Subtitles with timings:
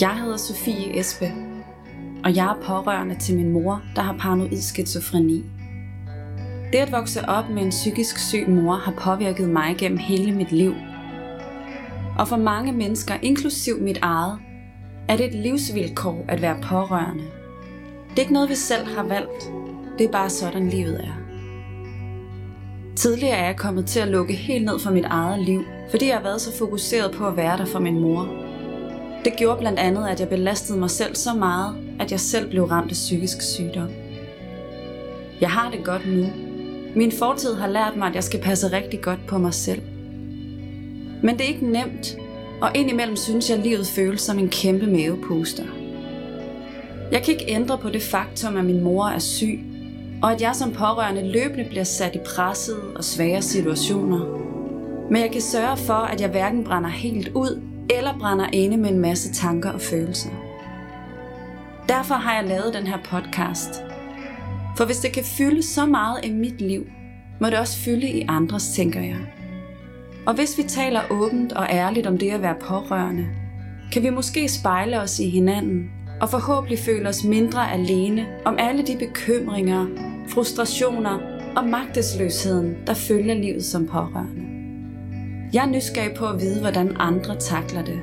[0.00, 1.32] Jeg hedder Sofie Espe,
[2.24, 5.44] og jeg er pårørende til min mor, der har paranoid skizofreni.
[6.72, 10.52] Det at vokse op med en psykisk syg mor har påvirket mig gennem hele mit
[10.52, 10.74] liv.
[12.18, 14.38] Og for mange mennesker, inklusiv mit eget,
[15.08, 17.24] er det et livsvilkår at være pårørende.
[18.10, 19.52] Det er ikke noget, vi selv har valgt.
[19.98, 21.18] Det er bare sådan, livet er.
[22.96, 26.16] Tidligere er jeg kommet til at lukke helt ned for mit eget liv, fordi jeg
[26.16, 28.47] har været så fokuseret på at være der for min mor.
[29.24, 32.64] Det gjorde blandt andet, at jeg belastede mig selv så meget, at jeg selv blev
[32.64, 33.88] ramt af psykisk sygdom.
[35.40, 36.26] Jeg har det godt nu.
[36.96, 39.82] Min fortid har lært mig, at jeg skal passe rigtig godt på mig selv.
[41.22, 42.16] Men det er ikke nemt,
[42.60, 45.64] og indimellem synes jeg, at livet føles som en kæmpe mavepuster.
[47.12, 49.60] Jeg kan ikke ændre på det faktum, at min mor er syg,
[50.22, 54.38] og at jeg som pårørende løbende bliver sat i pressede og svære situationer.
[55.10, 58.90] Men jeg kan sørge for, at jeg hverken brænder helt ud, eller brænder inde med
[58.90, 60.30] en masse tanker og følelser.
[61.88, 63.82] Derfor har jeg lavet den her podcast.
[64.76, 66.86] For hvis det kan fylde så meget i mit liv,
[67.40, 69.18] må det også fylde i andres, tænker jeg.
[70.26, 73.26] Og hvis vi taler åbent og ærligt om det at være pårørende,
[73.92, 78.82] kan vi måske spejle os i hinanden og forhåbentlig føle os mindre alene om alle
[78.86, 79.86] de bekymringer,
[80.28, 81.18] frustrationer
[81.56, 84.47] og magtesløsheden, der følger livet som pårørende.
[85.52, 88.00] Jeg er nysgerrig på at vide, hvordan andre takler det.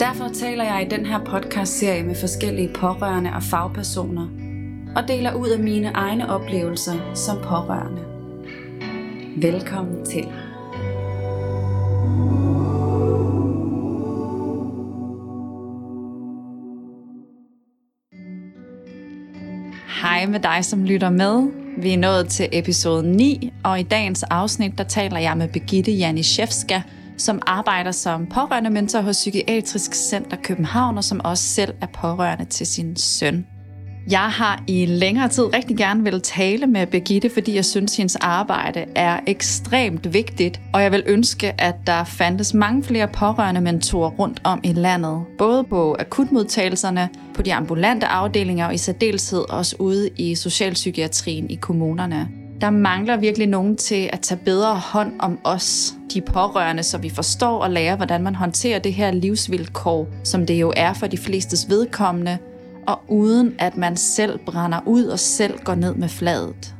[0.00, 4.28] Derfor taler jeg i den her podcast-serie med forskellige pårørende og fagpersoner,
[4.96, 8.02] og deler ud af mine egne oplevelser som pårørende.
[9.36, 10.26] Velkommen til.
[20.02, 21.57] Hej med dig, som lytter med.
[21.82, 25.92] Vi er nået til episode 9, og i dagens afsnit, der taler jeg med Begitte
[25.92, 26.82] Janishevska,
[27.18, 32.44] som arbejder som pårørende mentor hos Psykiatrisk Center København, og som også selv er pårørende
[32.44, 33.46] til sin søn.
[34.10, 38.16] Jeg har i længere tid rigtig gerne vil tale med Birgitte, fordi jeg synes, hendes
[38.16, 44.10] arbejde er ekstremt vigtigt, og jeg vil ønske, at der fandtes mange flere pårørende mentorer
[44.10, 49.76] rundt om i landet, både på akutmodtagelserne, på de ambulante afdelinger og i særdeleshed også
[49.78, 52.28] ude i socialpsykiatrien i kommunerne.
[52.60, 57.10] Der mangler virkelig nogen til at tage bedre hånd om os, de pårørende, så vi
[57.10, 61.18] forstår og lærer, hvordan man håndterer det her livsvilkår, som det jo er for de
[61.18, 62.38] flestes vedkommende,
[62.88, 66.74] og uden at man selv brænder ud og selv går ned med fladet.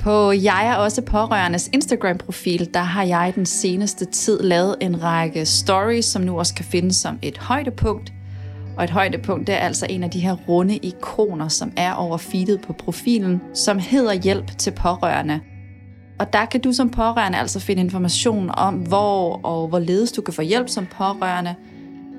[0.00, 5.46] På Jeg er også pårørendes Instagram-profil, der har jeg den seneste tid lavet en række
[5.46, 8.12] stories, som nu også kan findes som et højdepunkt.
[8.76, 12.16] Og et højdepunkt det er altså en af de her runde ikoner, som er over
[12.16, 15.40] feedet på profilen, som hedder hjælp til pårørende.
[16.18, 20.34] Og der kan du som pårørende altså finde information om, hvor og hvorledes du kan
[20.34, 21.54] få hjælp som pårørende,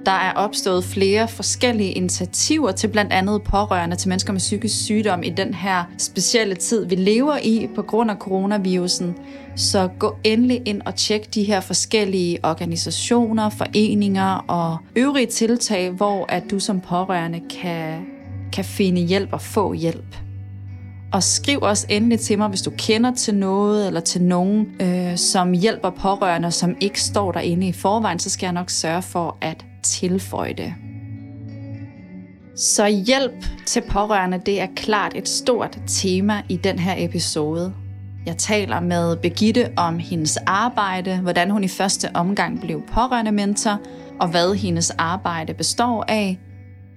[0.06, 5.24] der er opstået flere forskellige initiativer til blandt andet pårørende til mennesker med psykisk sygdom
[5.24, 9.16] i den her specielle tid, vi lever i på grund af coronavirusen.
[9.56, 16.25] Så gå endelig ind og tjek de her forskellige organisationer, foreninger og øvrige tiltag, hvor
[16.30, 18.06] at du som pårørende kan,
[18.53, 20.18] kan finde hjælp og få hjælp.
[21.14, 25.18] Og skriv også endelig til mig, hvis du kender til noget eller til nogen, øh,
[25.18, 29.38] som hjælper pårørende, som ikke står derinde i forvejen, så skal jeg nok sørge for
[29.41, 30.74] at tilføje det.
[32.56, 37.74] Så hjælp til pårørende, det er klart et stort tema i den her episode.
[38.26, 43.80] Jeg taler med Begitte om hendes arbejde, hvordan hun i første omgang blev pårørende mentor,
[44.20, 46.40] og hvad hendes arbejde består af.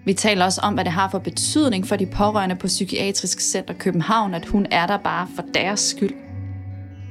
[0.05, 3.75] Vi taler også om, hvad det har for betydning for de pårørende på Psykiatrisk Center
[3.75, 6.15] København, at hun er der bare for deres skyld.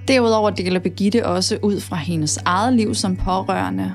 [0.07, 3.93] Derudover deler Begitte også ud fra hendes eget liv som pårørende,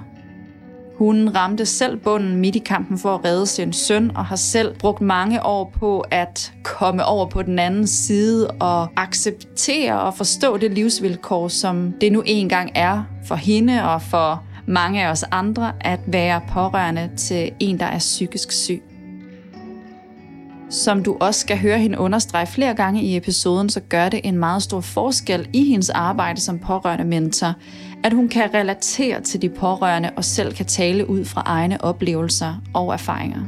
[1.00, 4.74] hun ramte selv bunden midt i kampen for at redde sin søn, og har selv
[4.78, 10.56] brugt mange år på at komme over på den anden side og acceptere og forstå
[10.56, 15.72] det livsvilkår, som det nu engang er for hende og for mange af os andre
[15.80, 18.82] at være pårørende til en, der er psykisk syg.
[20.70, 24.38] Som du også skal høre hende understrege flere gange i episoden, så gør det en
[24.38, 27.54] meget stor forskel i hendes arbejde som pårørende mentor,
[28.04, 32.54] at hun kan relatere til de pårørende og selv kan tale ud fra egne oplevelser
[32.74, 33.40] og erfaringer.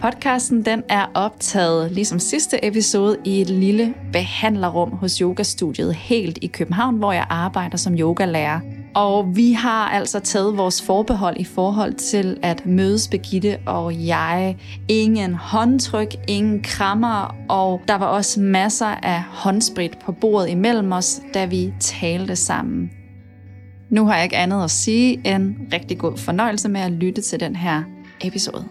[0.00, 6.46] Podcasten den er optaget, ligesom sidste episode, i et lille behandlerrum hos yogastudiet helt i
[6.46, 8.60] København, hvor jeg arbejder som yogalærer.
[8.94, 14.56] Og vi har altså taget vores forbehold i forhold til at mødes Begitte og jeg.
[14.88, 21.22] Ingen håndtryk, ingen krammer, og der var også masser af håndsprit på bordet imellem os,
[21.34, 22.90] da vi talte sammen.
[23.90, 27.40] Nu har jeg ikke andet at sige end rigtig god fornøjelse med at lytte til
[27.40, 27.82] den her
[28.24, 28.64] episode.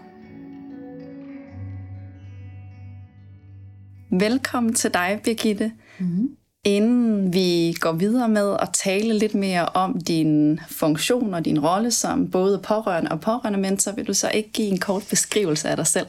[4.12, 5.72] Velkommen til dig, Birgitte.
[5.98, 6.28] Mm-hmm.
[6.64, 11.90] Inden vi går videre med at tale lidt mere om din funktion og din rolle
[11.90, 15.76] som både pårørende og pårørende mentor, vil du så ikke give en kort beskrivelse af
[15.76, 16.06] dig selv?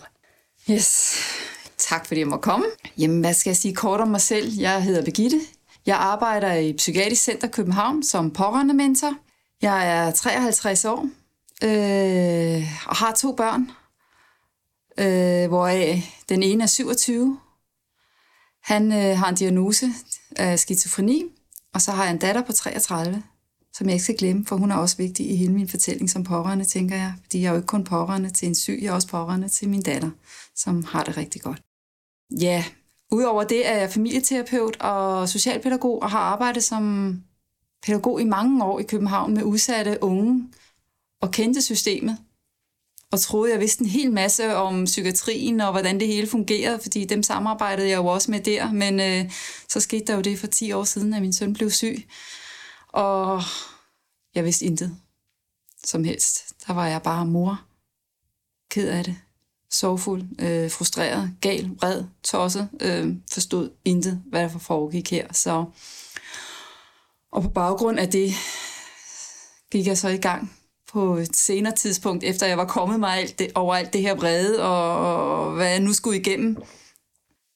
[0.71, 1.15] Yes,
[1.77, 2.65] tak fordi jeg må komme.
[2.97, 4.51] Jamen, hvad skal jeg sige kort om mig selv?
[4.59, 5.39] Jeg hedder Begitte.
[5.85, 9.13] Jeg arbejder i Psykiatrisk Center København som pårørende mentor.
[9.61, 11.09] Jeg er 53 år
[11.63, 13.71] øh, og har to børn,
[14.97, 17.37] øh, hvoraf den ene er 27.
[18.63, 19.87] Han øh, har en diagnose
[20.35, 21.23] af skizofreni,
[21.73, 23.23] og så har jeg en datter på 33,
[23.73, 26.23] som jeg ikke skal glemme, for hun er også vigtig i hele min fortælling som
[26.23, 27.13] pårørende, tænker jeg.
[27.21, 29.69] Fordi jeg er jo ikke kun pårørende til en syg, jeg er også pårørende til
[29.69, 30.09] min datter,
[30.55, 31.61] som har det rigtig godt.
[32.41, 32.63] Ja,
[33.11, 37.15] udover det er jeg familieterapeut og socialpædagog og har arbejdet som
[37.83, 40.49] pædagog i mange år i København med udsatte unge
[41.21, 42.17] og kendte systemet.
[43.11, 47.05] Og troede, jeg vidste en hel masse om psykiatrien og hvordan det hele fungerede, fordi
[47.05, 48.71] dem samarbejdede jeg jo også med der.
[48.71, 49.31] Men øh,
[49.69, 52.07] så skete der jo det for 10 år siden, at min søn blev syg.
[52.87, 53.41] Og
[54.35, 54.97] jeg vidste intet
[55.83, 56.53] som helst.
[56.67, 57.61] Der var jeg bare mor.
[58.69, 59.17] Ked af det.
[59.69, 62.69] Sorgfuld, øh, frustreret, gal, vred, tosset.
[62.81, 65.33] Øh, forstod intet, hvad der foregik her.
[65.33, 65.65] Så
[67.31, 68.33] og på baggrund af det
[69.71, 70.60] gik jeg så i gang
[70.93, 74.15] på et senere tidspunkt, efter jeg var kommet mig alt det, over alt det her
[74.15, 76.57] brede, og, og hvad jeg nu skulle igennem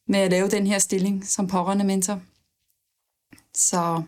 [0.08, 2.20] med at lave den her stilling som pårørende mentor.
[3.56, 4.02] Så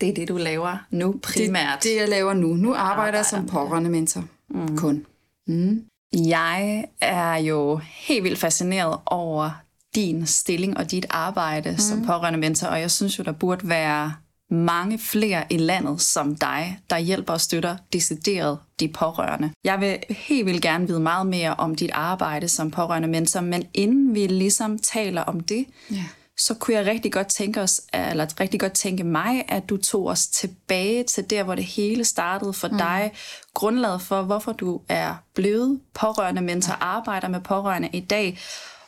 [0.00, 1.82] det er det, du laver nu primært?
[1.82, 2.48] Det, det jeg laver nu.
[2.48, 4.78] Nu arbejder, arbejder jeg som pårørende mentor mm.
[4.78, 5.06] kun.
[5.46, 5.84] Mm.
[6.12, 9.50] Jeg er jo helt vildt fascineret over
[9.94, 11.78] din stilling og dit arbejde mm.
[11.78, 14.14] som pårørende mentor, og jeg synes jo, der burde være
[14.50, 19.50] mange flere i landet som dig, der hjælper og støtter decideret de pårørende.
[19.64, 23.66] Jeg vil helt vildt gerne vide meget mere om dit arbejde som pårørende mentor, men
[23.74, 26.04] inden vi ligesom taler om det, yeah.
[26.38, 30.06] så kunne jeg rigtig godt tænke os, eller rigtig godt tænke mig, at du tog
[30.06, 32.78] os tilbage til der, hvor det hele startede for mm.
[32.78, 33.12] dig.
[33.54, 38.38] Grundlaget for, hvorfor du er blevet pårørende mentor, arbejder med pårørende i dag,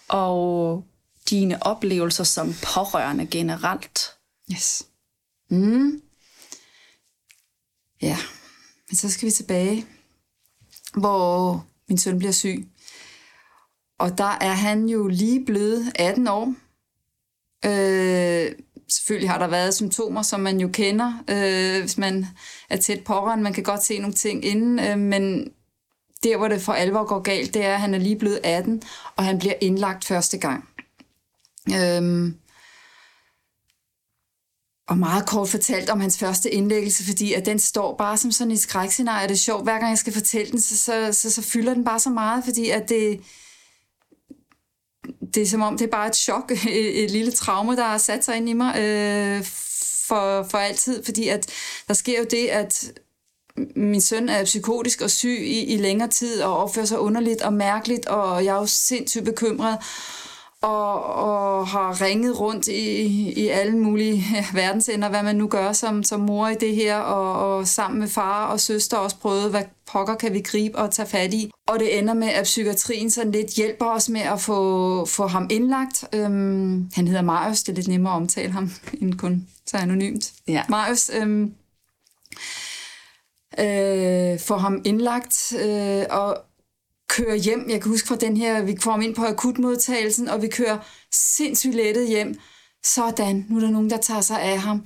[0.08, 0.84] og
[1.30, 4.00] dine oplevelser som pårørende generelt.
[4.52, 4.82] Yes.
[5.50, 6.02] Mm.
[8.02, 8.16] Ja,
[8.88, 9.86] men så skal vi tilbage,
[10.94, 12.68] hvor min søn bliver syg.
[13.98, 16.54] Og der er han jo lige blevet 18 år.
[17.64, 18.52] Øh,
[18.88, 22.26] selvfølgelig har der været symptomer, som man jo kender, øh, hvis man
[22.70, 23.44] er tæt pårørende.
[23.44, 25.52] Man kan godt se nogle ting inden, øh, men
[26.22, 28.82] der, hvor det for alvor går galt, det er, at han er lige blevet 18,
[29.16, 30.68] og han bliver indlagt første gang.
[31.68, 32.32] Øh,
[34.90, 38.50] og meget kort fortalt om hans første indlæggelse, fordi at den står bare som sådan
[38.50, 39.28] et skrækscenarie.
[39.28, 41.84] Det er sjovt, hver gang jeg skal fortælle den, så, så, så, så fylder den
[41.84, 43.20] bare så meget, fordi at det,
[45.34, 47.98] det er som om, det er bare et chok, et, et lille traume, der har
[47.98, 49.44] sat sig ind i mig øh,
[50.08, 51.50] for, for altid, fordi at
[51.88, 52.92] der sker jo det, at
[53.76, 57.52] min søn er psykotisk og syg i, i længere tid og opfører sig underligt og
[57.52, 59.78] mærkeligt, og jeg er jo sindssygt bekymret
[60.62, 64.24] og, og har ringet rundt i, i alle mulige
[64.54, 68.08] verdensender, hvad man nu gør som, som mor i det her, og, og sammen med
[68.08, 69.62] far og søster også prøvet, hvad
[69.92, 71.50] pokker kan vi gribe og tage fat i.
[71.68, 75.46] Og det ender med, at psykiatrien sådan lidt hjælper os med at få, få ham
[75.50, 76.04] indlagt.
[76.14, 78.70] Øhm, han hedder Marius, det er lidt nemmere at omtale ham,
[79.02, 80.32] end kun så anonymt.
[80.48, 80.62] Ja.
[80.68, 81.54] Marius, øhm,
[83.58, 86.36] øh, får ham indlagt, øh, og
[87.10, 87.70] kører hjem.
[87.70, 90.78] Jeg kan huske fra den her, vi kom ind på akutmodtagelsen, og vi kører
[91.12, 92.40] sindssygt lettet hjem.
[92.84, 94.84] Sådan, nu er der nogen, der tager sig af ham.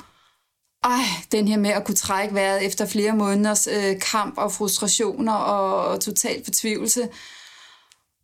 [0.84, 5.32] Ej, den her med at kunne trække vejret efter flere måneders øh, kamp og frustrationer
[5.32, 7.08] og, og total fortvivlelse.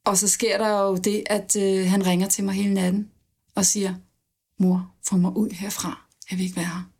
[0.04, 3.10] Og så sker der jo det, at øh, han ringer til mig hele natten
[3.54, 3.94] og siger,
[4.58, 6.06] mor, få mig ud herfra.
[6.30, 6.90] Jeg vil ikke være her.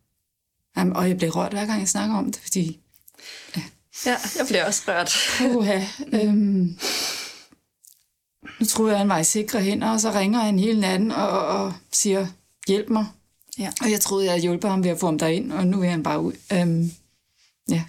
[0.77, 2.79] Jamen, og jeg bliver rørt hver gang jeg snakker om det, fordi
[3.57, 3.61] ja,
[4.05, 5.13] Ja, jeg bliver også rørt.
[5.55, 5.81] Uha,
[6.13, 6.79] øhm,
[8.59, 11.29] nu tror jeg, han var i sikre hænder, og så ringer han hele natten og,
[11.29, 12.27] og siger,
[12.67, 13.05] hjælp mig.
[13.59, 13.71] Ja.
[13.81, 15.89] Og jeg troede, jeg havde hjulpet ham ved at få ham derind, og nu er
[15.89, 16.33] han bare ud.
[16.53, 16.91] Øhm,
[17.69, 17.83] ja.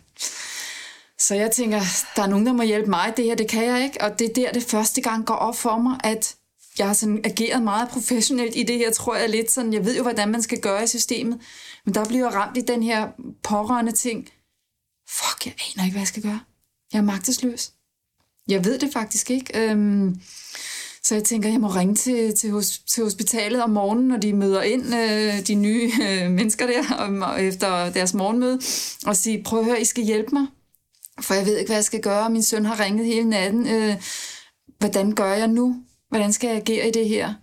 [1.19, 1.81] Så jeg tænker,
[2.17, 3.13] der er nogen, der må hjælpe mig.
[3.17, 4.01] Det her, det kan jeg ikke.
[4.01, 6.35] Og det er der, det første gang går op for mig, at
[6.79, 9.73] jeg har sådan ageret meget professionelt i det her, tror jeg lidt sådan.
[9.73, 11.41] Jeg ved jo, hvordan man skal gøre i systemet.
[11.85, 13.09] Men der bliver ramt i den her
[13.43, 14.29] pårørende ting
[15.19, 16.41] fuck, jeg aner ikke, hvad jeg skal gøre.
[16.93, 17.73] Jeg er magtesløs.
[18.49, 19.71] Jeg ved det faktisk ikke.
[19.71, 20.21] Øhm,
[21.05, 24.33] Så jeg tænker, jeg må ringe til, til, hos, til hospitalet om morgenen, når de
[24.33, 28.61] møder ind, øh, de nye øh, mennesker der, om, efter deres morgenmøde,
[29.07, 30.47] og sige, prøv at høre, I skal hjælpe mig,
[31.21, 32.31] for jeg ved ikke, hvad jeg skal gøre.
[32.31, 33.67] Min søn har ringet hele natten.
[33.69, 34.03] Øh,
[34.79, 35.85] hvordan gør jeg nu?
[36.09, 37.35] Hvordan skal jeg agere i det her?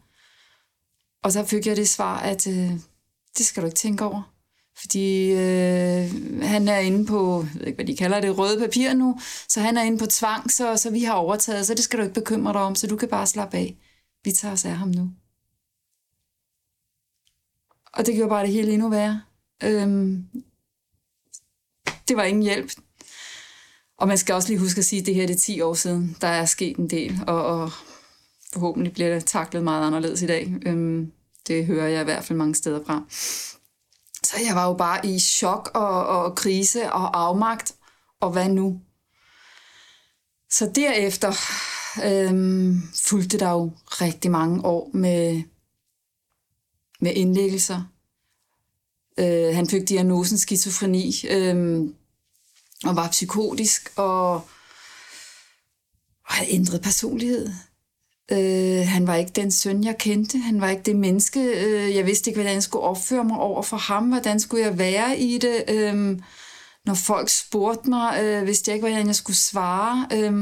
[1.24, 2.72] Og så fik jeg det svar, at øh,
[3.38, 4.29] det skal du ikke tænke over.
[4.82, 8.94] Fordi øh, han er inde på, jeg ved ikke, hvad de kalder det, røde papir
[8.94, 12.00] nu, så han er inde på tvang, så, så vi har overtaget, så det skal
[12.00, 13.78] du ikke bekymre dig om, så du kan bare slappe af.
[14.24, 15.12] Vi tager os af ham nu.
[17.94, 19.22] Og det gjorde bare det hele endnu værre.
[19.64, 20.26] Øhm,
[22.08, 22.72] det var ingen hjælp.
[23.98, 25.74] Og man skal også lige huske at sige, at det her det er 10 år
[25.74, 27.72] siden, der er sket en del, og, og
[28.54, 30.54] forhåbentlig bliver det taklet meget anderledes i dag.
[30.66, 31.12] Øhm,
[31.48, 33.06] det hører jeg i hvert fald mange steder fra.
[34.30, 37.76] Så jeg var jo bare i chok og, og krise og afmagt,
[38.20, 38.82] og hvad nu?
[40.50, 41.34] Så derefter
[42.06, 45.44] øhm, fulgte der jo rigtig mange år med,
[47.00, 47.84] med indlæggelser.
[49.20, 51.96] Øh, han fik diagnosen skizofreni øhm,
[52.84, 54.50] og var psykotisk og, og
[56.24, 57.50] havde ændret personlighed.
[58.32, 60.38] Øh, han var ikke den søn, jeg kendte.
[60.38, 61.40] Han var ikke det menneske.
[61.40, 64.10] Øh, jeg vidste ikke, hvordan jeg skulle opføre mig over for ham.
[64.10, 65.64] Hvordan skulle jeg være i det?
[65.70, 66.20] Øh,
[66.86, 70.08] når folk spurgte mig, øh, vidste jeg ikke, hvordan jeg skulle svare.
[70.14, 70.42] Øh,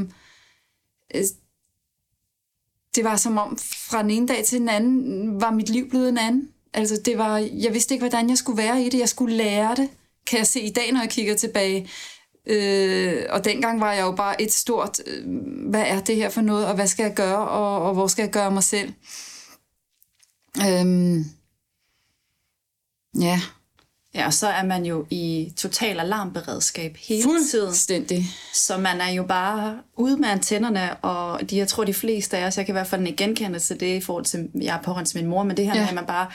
[1.14, 1.24] øh,
[2.94, 3.58] det var som om,
[3.90, 6.48] fra den ene dag til den anden, var mit liv blevet en anden.
[6.74, 8.98] Altså, det var, jeg vidste ikke, hvordan jeg skulle være i det.
[8.98, 9.88] Jeg skulle lære det,
[10.26, 11.88] kan jeg se i dag, når jeg kigger tilbage.
[12.48, 15.24] Øh, og dengang var jeg jo bare et stort, øh,
[15.70, 18.22] hvad er det her for noget, og hvad skal jeg gøre, og, og hvor skal
[18.22, 18.92] jeg gøre mig selv?
[20.66, 21.24] Øhm,
[23.20, 23.40] ja.
[24.14, 28.08] Ja, og så er man jo i total alarmberedskab hele Fuldstændig.
[28.08, 28.24] tiden.
[28.54, 32.46] Så man er jo bare ude med antennerne, og de, jeg tror de fleste af
[32.46, 35.10] os, jeg kan i hvert fald genkende til det i forhold til, jeg er pårørende
[35.10, 35.80] til min mor, men det her ja.
[35.80, 36.26] med, at man bare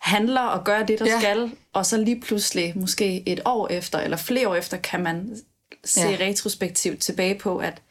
[0.00, 1.20] handler og gør det, der ja.
[1.20, 5.36] skal, og så lige pludselig, måske et år efter, eller flere år efter, kan man
[5.84, 6.16] se ja.
[6.20, 7.82] retrospektivt tilbage på, at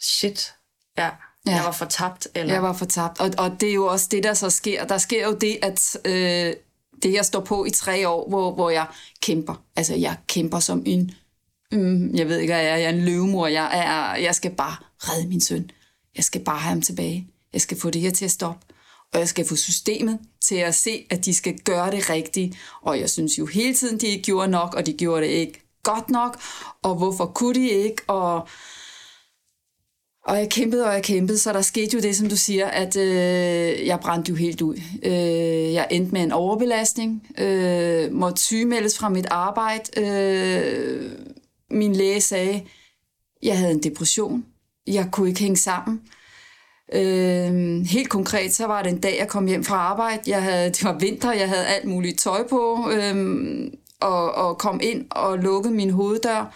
[0.00, 0.54] shit,
[0.98, 1.10] ja,
[1.46, 1.54] ja.
[1.54, 2.28] jeg var fortabt.
[2.34, 2.54] Eller...
[2.54, 4.84] Jeg var fortabt, og, og det er jo også det, der så sker.
[4.84, 6.54] Der sker jo det, at øh,
[7.02, 8.86] det, jeg står på i tre år, hvor, hvor jeg
[9.22, 9.54] kæmper.
[9.76, 11.10] Altså, jeg kæmper som en,
[11.72, 13.46] mm, jeg ved ikke, jeg er, jeg er en løvemor.
[13.46, 15.70] Jeg, er, jeg skal bare redde min søn.
[16.16, 17.28] Jeg skal bare have ham tilbage.
[17.52, 18.66] Jeg skal få det her til at stoppe
[19.12, 22.56] og jeg skal få systemet til at se, at de skal gøre det rigtigt.
[22.82, 25.62] Og jeg synes jo hele tiden, de ikke gjorde nok, og de gjorde det ikke
[25.82, 26.40] godt nok,
[26.82, 28.48] og hvorfor kunne de ikke, og,
[30.24, 32.96] og jeg kæmpede, og jeg kæmpede, så der skete jo det, som du siger, at
[32.96, 34.76] øh, jeg brændte jo helt ud.
[35.02, 40.00] Øh, jeg endte med en overbelastning, øh, måtte sygemeldes fra mit arbejde.
[40.00, 41.12] Øh,
[41.70, 42.62] min læge sagde,
[43.42, 44.44] jeg havde en depression,
[44.86, 46.00] jeg kunne ikke hænge sammen.
[46.94, 50.22] Øh, helt konkret, så var det en dag, jeg kom hjem fra arbejde.
[50.26, 54.80] Jeg havde, det var vinter, jeg havde alt muligt tøj på, øh, og, og kom
[54.82, 56.54] ind og lukkede min hoveddør.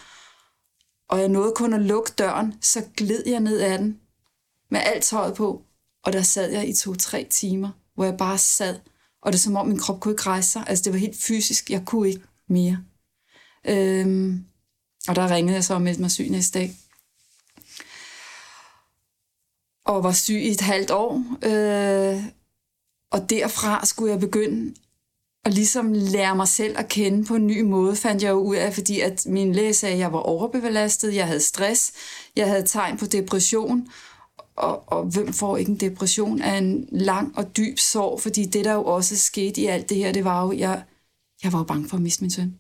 [1.09, 4.01] Og jeg nåede kun at lukke døren, så gled jeg ned ad den
[4.71, 5.63] med alt tøjet på.
[6.05, 8.79] Og der sad jeg i to-tre timer, hvor jeg bare sad.
[9.23, 10.65] Og det er som om, min krop kunne ikke rejse sig.
[10.67, 11.71] Altså, det var helt fysisk.
[11.71, 12.79] Jeg kunne ikke mere.
[13.69, 14.45] Øhm,
[15.09, 16.75] og der ringede jeg så med mig syg næste dag
[19.87, 21.25] og var syg i et halvt år.
[21.43, 22.23] Øh,
[23.11, 24.75] og derfra skulle jeg begynde
[25.45, 28.57] at ligesom lære mig selv at kende på en ny måde, fandt jeg jo ud
[28.57, 31.93] af, fordi at min læge sagde, at jeg var overbelastet, jeg havde stress,
[32.37, 33.89] jeg havde tegn på depression,
[34.57, 38.65] og, og hvem får ikke en depression af en lang og dyb sorg, fordi det,
[38.65, 40.83] der jo også skete i alt det her, det var jo, jeg,
[41.43, 42.59] jeg var jo bange for at miste min søn.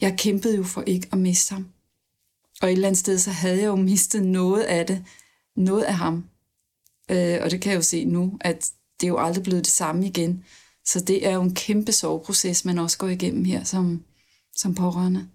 [0.00, 1.66] Jeg kæmpede jo for ikke at miste ham.
[2.62, 5.04] Og et eller andet sted, så havde jeg jo mistet noget af det,
[5.56, 6.24] noget af ham.
[7.10, 9.72] Øh, og det kan jeg jo se nu, at det er jo aldrig blevet det
[9.72, 10.44] samme igen.
[10.84, 14.04] Så det er jo en kæmpe soveproces, man også går igennem her som,
[14.56, 15.28] som pårørende.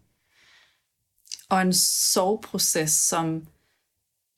[1.50, 1.74] Og en
[2.14, 3.48] soveproces, som,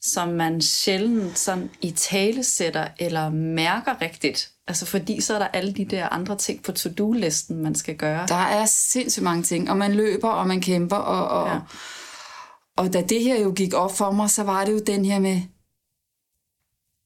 [0.02, 4.52] som man sjældent sådan i tale sætter eller mærker rigtigt.
[4.68, 8.28] Altså fordi så er der alle de der andre ting på to-do-listen, man skal gøre.
[8.28, 11.60] Der er sindssygt mange ting, og man løber, og man kæmper, og, og, ja.
[12.76, 15.20] og da det her jo gik op for mig, så var det jo den her
[15.20, 15.42] med,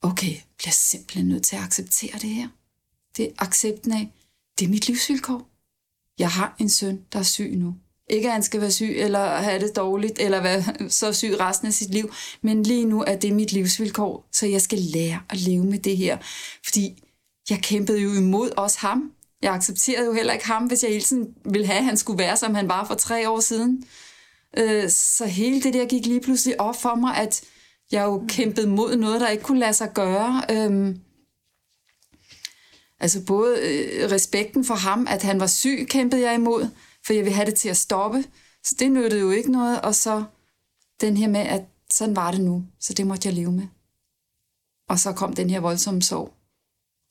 [0.03, 2.47] okay, jeg bliver simpelthen nødt til at acceptere det her.
[3.17, 4.13] Det er accepten af,
[4.59, 5.49] det er mit livsvilkår.
[6.19, 7.75] Jeg har en søn, der er syg nu.
[8.09, 11.67] Ikke at han skal være syg, eller have det dårligt, eller være så syg resten
[11.67, 15.37] af sit liv, men lige nu er det mit livsvilkår, så jeg skal lære at
[15.37, 16.17] leve med det her.
[16.63, 17.03] Fordi
[17.49, 19.11] jeg kæmpede jo imod også ham.
[19.41, 22.19] Jeg accepterede jo heller ikke ham, hvis jeg hele tiden ville have, at han skulle
[22.19, 23.83] være, som han var for tre år siden.
[24.57, 27.43] Øh, så hele det der gik lige pludselig op for mig, at
[27.91, 30.43] jeg jo kæmpet mod noget, der ikke kunne lade sig gøre.
[30.51, 30.99] Øhm,
[32.99, 36.69] altså både øh, respekten for ham, at han var syg, kæmpede jeg imod,
[37.05, 38.23] for jeg ville have det til at stoppe.
[38.63, 39.81] Så det nyttede jo ikke noget.
[39.81, 40.23] Og så
[41.01, 41.61] den her med, at
[41.91, 43.67] sådan var det nu, så det måtte jeg leve med.
[44.89, 46.33] Og så kom den her voldsomme sorg.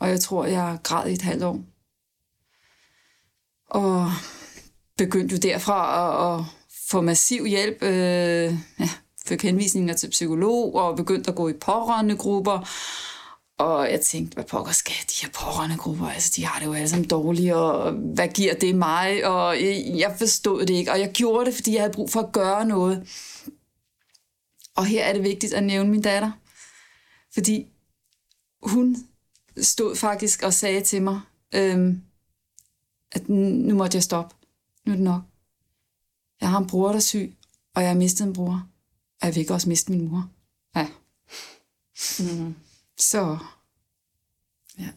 [0.01, 1.61] Og jeg tror, jeg græd i et halvt år.
[3.67, 4.11] Og
[4.99, 6.45] begyndte jo derfra at, at
[6.91, 7.83] få massiv hjælp.
[7.83, 8.89] Øh, ja,
[9.27, 12.69] fik henvisninger til psykolog og begyndte at gå i pårørendegrupper.
[13.59, 16.07] Og jeg tænkte, hvad pokker skal de her pårørendegrupper?
[16.07, 19.27] Altså, de har det jo alle sammen dårligt, og hvad giver det mig?
[19.27, 22.21] Og øh, jeg forstod det ikke, og jeg gjorde det, fordi jeg havde brug for
[22.21, 23.09] at gøre noget.
[24.77, 26.31] Og her er det vigtigt at nævne min datter,
[27.35, 27.67] fordi
[28.63, 28.97] hun
[29.61, 31.21] stod faktisk og sagde til mig,
[31.55, 32.03] øhm,
[33.13, 34.35] at nu måtte jeg stoppe.
[34.87, 35.23] Nu er det nok.
[36.41, 37.37] Jeg har en bror, der er syg,
[37.75, 38.72] og jeg har mistet en bror.
[39.23, 40.29] Og jeg vil ikke også miste min mor.
[40.77, 40.87] Ja.
[42.21, 42.55] Mm.
[42.99, 43.39] Så,
[44.79, 44.89] ja.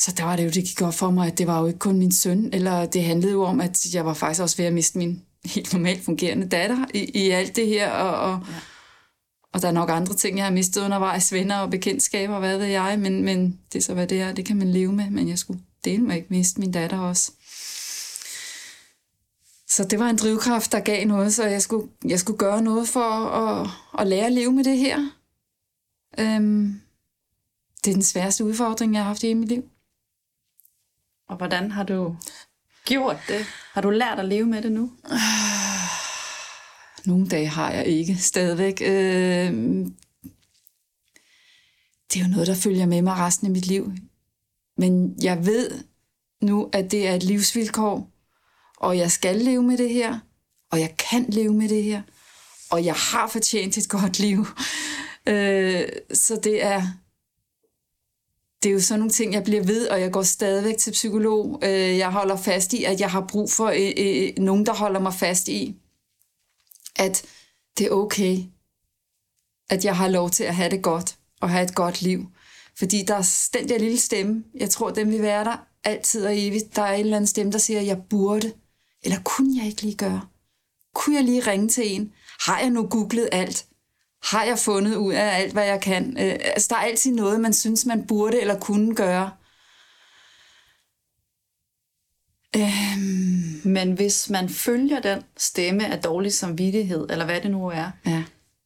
[0.00, 1.78] Så der var det jo, det gik op for mig, at det var jo ikke
[1.78, 4.72] kun min søn, eller det handlede jo om, at jeg var faktisk også ved at
[4.72, 8.54] miste min helt normalt fungerende datter i, i alt det her, og, og, ja.
[9.52, 12.66] og der er nok andre ting, jeg har mistet undervejs, venner og bekendtskaber, hvad ved
[12.66, 15.28] jeg, men, men det er så, hvad det er, det kan man leve med, men
[15.28, 17.32] jeg skulle dele mig ikke miste min datter også.
[19.74, 22.88] Så det var en drivkraft, der gav noget, så jeg skulle, jeg skulle gøre noget
[22.88, 25.10] for at, at lære at leve med det her.
[26.18, 26.80] Øhm,
[27.84, 29.64] det er den sværeste udfordring, jeg har haft i mit liv.
[31.28, 32.16] Og hvordan har du
[32.84, 33.46] gjort det?
[33.72, 34.92] Har du lært at leve med det nu?
[37.06, 38.80] Nogle dage har jeg ikke stadigvæk.
[38.80, 39.52] Øh,
[42.12, 43.92] det er jo noget, der følger med mig resten af mit liv.
[44.76, 45.84] Men jeg ved
[46.40, 48.13] nu, at det er et livsvilkår,
[48.76, 50.18] og jeg skal leve med det her,
[50.70, 52.02] og jeg kan leve med det her,
[52.70, 54.46] og jeg har fortjent et godt liv.
[55.28, 56.82] Øh, så det er,
[58.62, 61.60] det er jo sådan nogle ting, jeg bliver ved, og jeg går stadigvæk til psykolog.
[61.62, 65.00] Øh, jeg holder fast i, at jeg har brug for øh, øh, nogen, der holder
[65.00, 65.76] mig fast i,
[66.96, 67.26] at
[67.78, 68.38] det er okay,
[69.70, 72.26] at jeg har lov til at have det godt, og have et godt liv.
[72.78, 76.38] Fordi der er den der lille stemme, jeg tror, den vil være der altid og
[76.38, 76.76] evigt.
[76.76, 78.52] Der er en eller anden stemme, der siger, at jeg burde,
[79.04, 80.20] eller kunne jeg ikke lige gøre?
[80.94, 82.12] Kunne jeg lige ringe til en?
[82.40, 83.66] Har jeg nu googlet alt?
[84.24, 86.16] Har jeg fundet ud af alt, hvad jeg kan?
[86.20, 89.30] Øh, altså, der er altid noget, man synes, man burde eller kunne gøre.
[92.56, 93.72] Øhm.
[93.72, 98.24] Men hvis man følger den stemme af dårlig samvittighed, eller hvad det nu er, ja.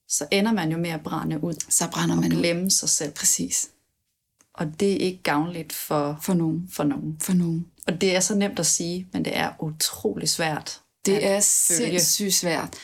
[0.09, 1.55] så ender man jo med at brænde ud.
[1.69, 2.71] Så brænder man og glemme ud.
[2.71, 3.13] sig selv.
[3.13, 3.71] Præcis.
[4.55, 6.69] Og det er ikke gavnligt for, for nogen.
[6.73, 7.17] For nogen.
[7.21, 7.67] For nogen.
[7.89, 10.81] Og det er så nemt at sige, men det er utrolig svært.
[11.07, 12.75] Det er sindssygt svært.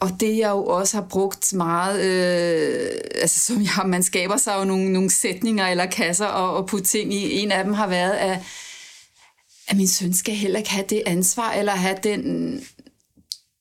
[0.00, 4.56] Og det jeg jo også har brugt meget, øh, altså som jeg, man skaber sig
[4.58, 7.38] jo nogle, nogle sætninger eller kasser og, og putte ting i.
[7.38, 8.38] En af dem har været, at,
[9.68, 12.60] at min søn skal heller ikke have det ansvar, eller have den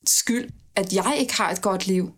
[0.08, 2.12] skyld, at jeg ikke har et godt liv.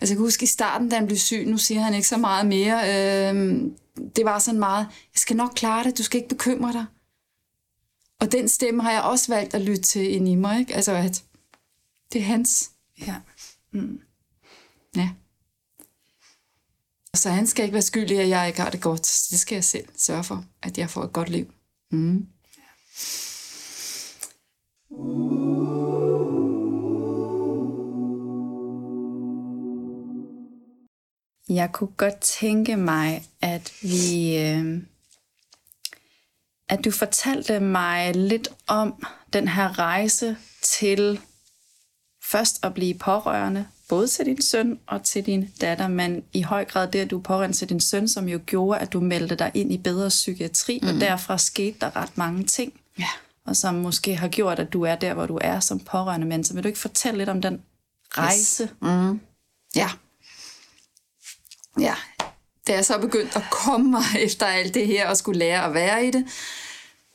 [0.00, 2.16] Altså jeg kan huske i starten, da han blev syg, nu siger han ikke så
[2.16, 2.78] meget mere.
[2.84, 3.60] Øh,
[4.16, 6.84] det var sådan meget, jeg skal nok klare det, du skal ikke bekymre dig.
[8.20, 10.74] Og den stemme har jeg også valgt at lytte til ind i mig, ikke?
[10.74, 11.24] Altså at
[12.12, 12.70] det er hans.
[13.06, 13.16] Ja.
[13.72, 14.00] Mm.
[14.96, 15.10] Ja.
[17.14, 19.26] Så han skal ikke være skyldig, at jeg ikke har det godt.
[19.30, 21.52] Det skal jeg selv sørge for, at jeg får et godt liv.
[21.90, 22.26] Mm.
[31.48, 34.36] Jeg kunne godt tænke mig, at vi...
[34.38, 34.82] Øh,
[36.68, 41.20] at du fortalte mig lidt om den her rejse til
[42.24, 46.64] først at blive pårørende, både til din søn og til din datter, men i høj
[46.64, 49.34] grad det, at du er pårørende til din søn, som jo gjorde, at du meldte
[49.34, 50.88] dig ind i bedre psykiatri, mm.
[50.88, 53.08] og derfra skete der ret mange ting, ja.
[53.44, 56.54] og som måske har gjort, at du er der, hvor du er som pårørende menneske.
[56.54, 57.62] Vil du ikke fortælle lidt om den
[58.10, 58.62] rejse?
[58.62, 58.72] Yes.
[58.80, 59.20] Mm.
[59.76, 59.90] Ja.
[61.80, 61.94] Ja,
[62.66, 65.74] da jeg så begyndte at komme mig efter alt det her og skulle lære at
[65.74, 66.24] være i det,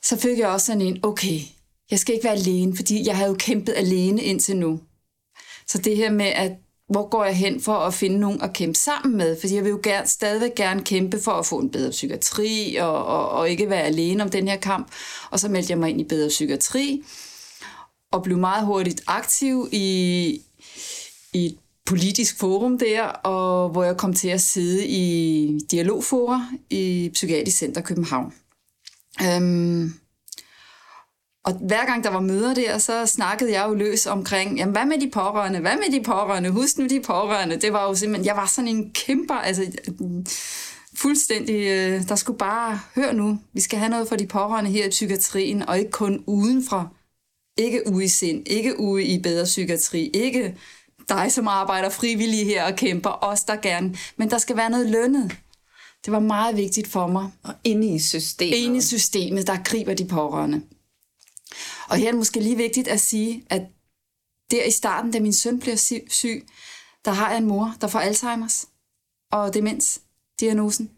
[0.03, 1.39] så fik jeg også sådan en, okay,
[1.91, 4.79] jeg skal ikke være alene, fordi jeg har jo kæmpet alene indtil nu.
[5.67, 6.51] Så det her med, at
[6.91, 9.39] hvor går jeg hen for at finde nogen at kæmpe sammen med?
[9.39, 13.05] Fordi jeg vil jo gerne, stadigvæk gerne kæmpe for at få en bedre psykiatri, og,
[13.05, 14.91] og, og ikke være alene om den her kamp.
[15.29, 17.03] Og så meldte jeg mig ind i bedre psykiatri,
[18.11, 20.41] og blev meget hurtigt aktiv i,
[21.33, 27.09] i et politisk forum der, og hvor jeg kom til at sidde i dialogfora i
[27.13, 28.33] Psykiatrisk Center København.
[29.23, 29.93] Øhm,
[31.43, 34.85] Og hver gang der var møder der, så snakkede jeg jo løs omkring, jamen hvad
[34.85, 37.61] med de pårørende, hvad med de pårørende, husk nu de pårørende.
[37.61, 39.71] Det var jo simpelthen, jeg var sådan en kæmper, altså
[40.95, 44.85] fuldstændig, øh, der skulle bare, hør nu, vi skal have noget for de pårørende her
[44.85, 46.87] i psykiatrien, og ikke kun udenfra.
[47.57, 50.57] Ikke ude i sind, ikke ude i bedre psykiatri, ikke
[51.11, 54.89] dig, som arbejder frivillig her og kæmper, os der gerne, men der skal være noget
[54.89, 55.37] lønnet.
[56.05, 57.31] Det var meget vigtigt for mig.
[57.43, 58.57] Og inde i systemet.
[58.57, 60.61] Inde i systemet, der griber de pårørende.
[61.89, 63.61] Og her er det måske lige vigtigt at sige, at
[64.51, 66.47] der i starten, da min søn bliver syg,
[67.05, 68.67] der har jeg en mor, der får Alzheimer's
[69.31, 70.01] og demens
[70.39, 70.91] diagnosen.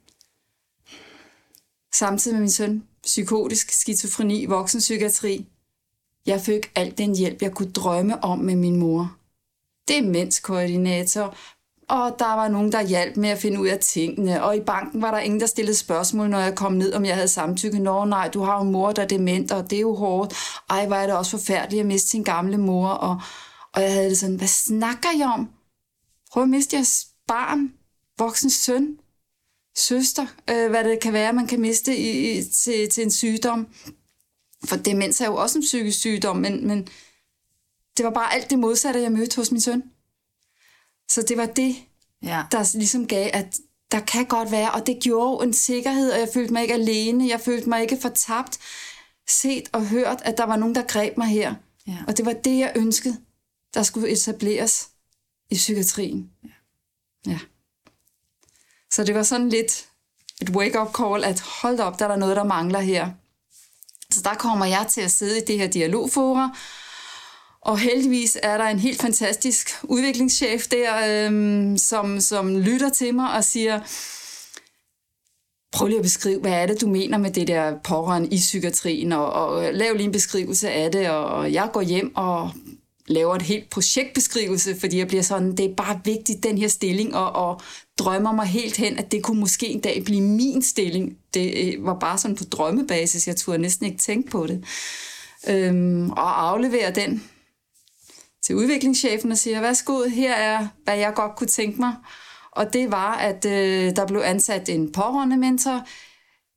[1.93, 5.45] Samtidig med min søn, psykotisk skizofreni, voksenpsykiatri.
[6.26, 9.17] Jeg fik alt den hjælp, jeg kunne drømme om med min mor.
[9.88, 11.36] Demenskoordinator,
[11.89, 14.43] og der var nogen, der hjalp med at finde ud af tingene.
[14.43, 17.15] Og i banken var der ingen, der stillede spørgsmål, når jeg kom ned, om jeg
[17.15, 17.80] havde samtykke.
[17.80, 20.34] Nå nej, du har jo en mor, der er dement, og det er jo hårdt.
[20.69, 22.89] Ej, var det også forfærdeligt at miste sin gamle mor.
[22.89, 23.22] Og,
[23.74, 25.50] og jeg havde det sådan, hvad snakker jeg om?
[26.32, 27.74] Prøv at miste jeres barn,
[28.17, 28.98] voksen søn
[29.78, 33.67] søster, øh, hvad det kan være, man kan miste i, i, til, til en sygdom.
[34.65, 36.88] For demens er jo også en psykisk sygdom, men, men
[37.97, 39.84] det var bare alt det modsatte, jeg mødte hos min søn.
[41.10, 41.75] Så det var det,
[42.21, 42.43] ja.
[42.51, 43.56] der ligesom gav, at
[43.91, 47.27] der kan godt være, og det gjorde en sikkerhed, og jeg følte mig ikke alene,
[47.27, 48.60] jeg følte mig ikke fortabt,
[49.29, 51.56] set og hørt, at der var nogen, der greb mig her.
[51.88, 51.97] Ja.
[52.08, 53.17] Og det var det, jeg ønskede,
[53.73, 54.89] der skulle etableres
[55.49, 56.32] i psykiatrien.
[56.43, 56.49] Ja.
[57.32, 57.39] ja.
[58.91, 59.86] Så det var sådan lidt
[60.41, 63.12] et wake-up call, at hold op, der er der noget, der mangler her.
[64.12, 66.56] Så der kommer jeg til at sidde i det her dialogforum,
[67.65, 73.32] og heldigvis er der en helt fantastisk udviklingschef der, øhm, som, som lytter til mig
[73.34, 73.80] og siger,
[75.71, 79.12] prøv lige at beskrive, hvad er det, du mener med det der pårørende i psykiatrien,
[79.12, 82.52] og, og lav lige en beskrivelse af det, og jeg går hjem og
[83.08, 87.15] laver et helt projektbeskrivelse, fordi jeg bliver sådan, det er bare vigtigt, den her stilling,
[87.15, 87.62] og, og
[87.99, 91.17] drømmer mig helt hen, at det kunne måske en dag blive min stilling.
[91.34, 94.63] Det øh, var bare sådan på drømmebasis, jeg turde næsten ikke tænke på det.
[95.47, 97.23] Øhm, og aflevere den
[98.43, 101.95] til udviklingschefen og siger, værsgo, her er, hvad jeg godt kunne tænke mig.
[102.51, 105.88] Og det var, at øh, der blev ansat en pårørende mentor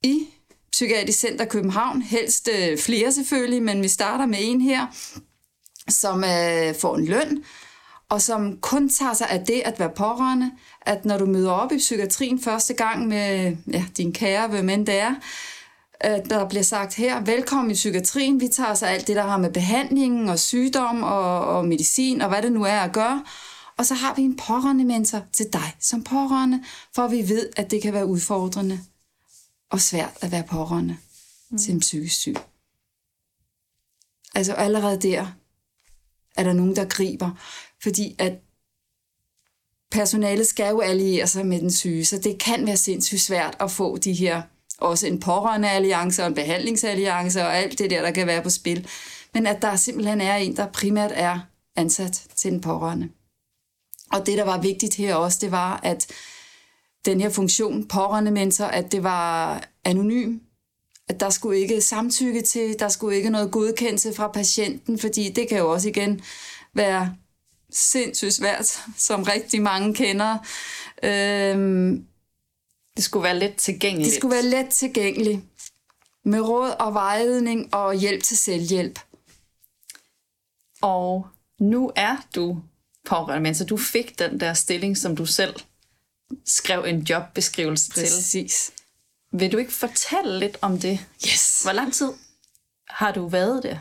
[0.05, 0.29] i
[0.73, 2.03] Psykiatrisk Center København.
[2.03, 4.87] Helst øh, flere selvfølgelig, men vi starter med en her,
[5.89, 7.45] som øh, får en løn,
[8.09, 10.51] og som kun tager sig af det at være pårørende,
[10.83, 14.87] at når du møder op i psykiatrien første gang med ja, din kære, hvem end
[14.87, 15.15] det er,
[16.05, 19.37] der bliver sagt her, velkommen i psykiatrien, vi tager os af alt det, der har
[19.37, 23.25] med behandlingen og sygdom og, og medicin og hvad det nu er at gøre.
[23.79, 27.71] Og så har vi en pårørende mentor til dig som pårørende, for vi ved, at
[27.71, 28.81] det kan være udfordrende
[29.71, 30.97] og svært at være pårørende
[31.51, 31.59] mm.
[31.59, 32.37] til en psykisk syg.
[34.35, 35.27] Altså allerede der
[36.37, 37.31] er der nogen, der griber,
[37.83, 38.33] fordi at
[39.91, 43.71] personalet skal jo alliere sig med den syge, så det kan være sindssygt svært at
[43.71, 44.43] få de her,
[44.79, 48.51] også en pårørende alliance og en behandlingsalliance og alt det der, der kan være på
[48.51, 48.89] spil.
[49.35, 51.39] Men at der simpelthen er en, der primært er
[51.77, 53.09] ansat til den pårørende.
[54.13, 56.07] Og det, der var vigtigt her også, det var, at
[57.05, 60.39] den her funktion, pårørende mentor, at det var anonym,
[61.09, 65.49] at der skulle ikke samtykke til, der skulle ikke noget godkendelse fra patienten, fordi det
[65.49, 66.21] kan jo også igen
[66.75, 67.15] være
[67.71, 70.39] sindssygt svært, som rigtig mange kender.
[71.03, 72.07] Øhm,
[72.97, 74.11] det skulle være let tilgængeligt.
[74.11, 75.41] Det skulle være let tilgængeligt.
[76.25, 78.99] Med råd og vejledning og hjælp til selvhjælp.
[80.83, 81.27] Og
[81.61, 82.63] nu er du
[83.07, 85.55] pårørende, men så du fik den der stilling, som du selv
[86.47, 88.31] skrev en jobbeskrivelse Præcis.
[88.31, 88.43] til.
[88.43, 88.73] Præcis.
[89.33, 91.07] Vil du ikke fortælle lidt om det?
[91.27, 91.63] Yes.
[91.63, 92.13] Hvor lang tid
[92.89, 93.79] har du været der?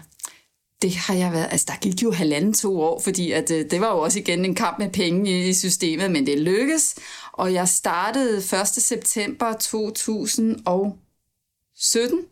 [0.81, 1.47] Det har jeg været.
[1.51, 4.45] Altså, der gik jo halvanden to år, fordi at, øh, det var jo også igen
[4.45, 6.95] en kamp med penge i, i systemet, men det lykkedes.
[7.37, 8.43] Og jeg startede 1.
[8.67, 12.25] september 2017.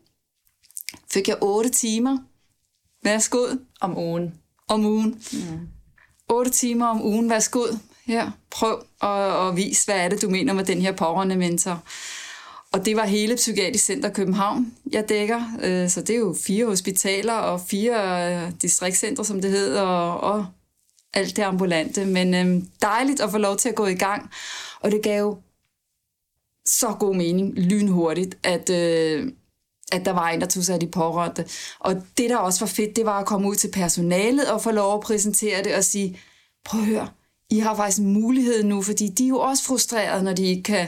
[1.12, 2.18] Fik jeg 8 timer.
[3.04, 3.48] Værsgo.
[3.82, 4.34] Om ugen.
[4.68, 5.24] Om ugen.
[5.34, 5.68] Mm.
[6.30, 7.30] 8 timer om ugen.
[7.30, 7.66] Værsgo.
[8.06, 11.84] Her, prøv at, at vise, hvad er det, du mener med den her pårørende mentor.
[12.72, 15.42] Og det var hele Psykiatrisk Center København, jeg dækker.
[15.64, 20.34] Øh, så det er jo fire hospitaler og fire øh, distriktscentre, som det hedder, og,
[20.34, 20.46] og
[21.14, 22.06] alt det ambulante.
[22.06, 24.32] Men øhm, dejligt at få lov til at gå i gang.
[24.80, 25.38] Og det gav
[26.66, 29.32] så god mening lynhurtigt, at, øh,
[29.92, 31.46] at der var en, der tog sig af de pårørte.
[31.80, 34.72] Og det, der også var fedt, det var at komme ud til personalet og få
[34.72, 36.20] lov at præsentere det og sige,
[36.66, 37.10] prøv at høre,
[37.50, 40.64] I har faktisk en mulighed nu, fordi de er jo også frustrerede, når de ikke
[40.64, 40.88] kan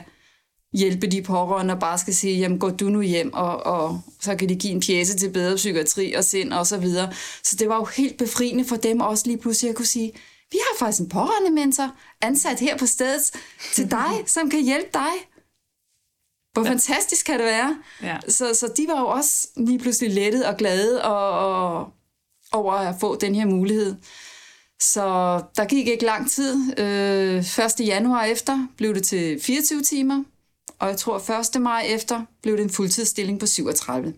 [0.75, 4.35] hjælpe de pårørende og bare skal sige, jamen gå du nu hjem, og, og så
[4.35, 7.13] kan de give en pjæse til bedre psykiatri og sind og så videre.
[7.43, 10.11] Så det var jo helt befriende for dem også lige pludselig at kunne sige,
[10.51, 13.31] vi har faktisk en pårørende mentor ansat her på stedet
[13.73, 15.11] til dig, som kan hjælpe dig.
[16.53, 16.69] Hvor ja.
[16.69, 17.77] fantastisk kan det være?
[18.03, 18.17] Ja.
[18.27, 21.89] Så, så de var jo også lige pludselig lettet og glade og, og,
[22.51, 23.95] over at få den her mulighed.
[24.81, 25.03] Så
[25.57, 26.79] der gik ikke lang tid.
[26.79, 27.88] Øh, 1.
[27.88, 30.23] januar efter blev det til 24 timer,
[30.79, 31.61] og jeg tror 1.
[31.61, 34.13] maj efter blev det en fuldtidsstilling på 37.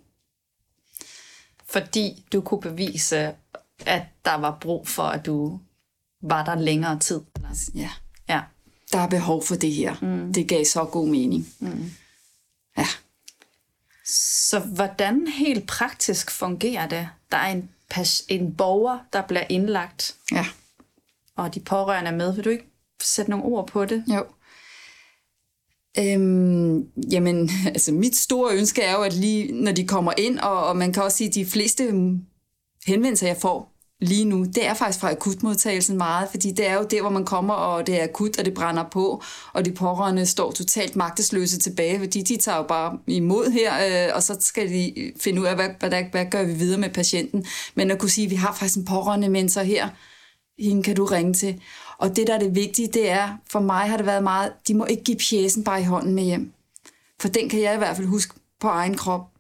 [1.65, 3.34] Fordi du kunne bevise,
[3.86, 5.60] at der var brug for, at du
[6.22, 7.22] var der længere tid.
[7.76, 7.89] Ja.
[8.30, 8.41] ja.
[8.91, 9.96] Der er behov for det her.
[10.02, 10.34] Mm.
[10.34, 11.54] Det gav så god mening.
[11.60, 11.91] Mm.
[12.78, 12.88] Ja.
[14.06, 17.10] Så hvordan helt praktisk fungerer det?
[17.32, 17.70] Der er en,
[18.30, 20.15] en borger, der bliver indlagt.
[20.32, 20.46] Ja.
[21.36, 22.36] Og de pårørende er med.
[22.36, 22.67] Vil du ikke
[23.02, 24.04] sætte nogle ord på det?
[24.08, 24.26] Jo.
[26.00, 30.68] Øhm, jamen, altså mit store ønske er jo, at lige når de kommer ind, og,
[30.68, 31.84] og man kan også sige, at de fleste
[32.86, 36.84] henvendelser, jeg får, lige nu, det er faktisk fra akutmodtagelsen meget, fordi det er jo
[36.84, 40.26] der, hvor man kommer, og det er akut, og det brænder på, og de pårørende
[40.26, 44.70] står totalt magtesløse tilbage, fordi de tager jo bare imod her, øh, og så skal
[44.70, 47.46] de finde ud af, hvad, hvad, hvad gør vi videre med patienten.
[47.76, 49.90] Men at kunne sige, at vi har faktisk en pårørende mentor her,
[50.60, 51.62] hende kan du ringe til.
[51.98, 54.74] Og det, der er det vigtige, det er, for mig har det været meget, de
[54.74, 56.54] må ikke give pjæsen bare i hånden med hjem.
[57.20, 59.32] For den kan jeg i hvert fald huske på egen krop.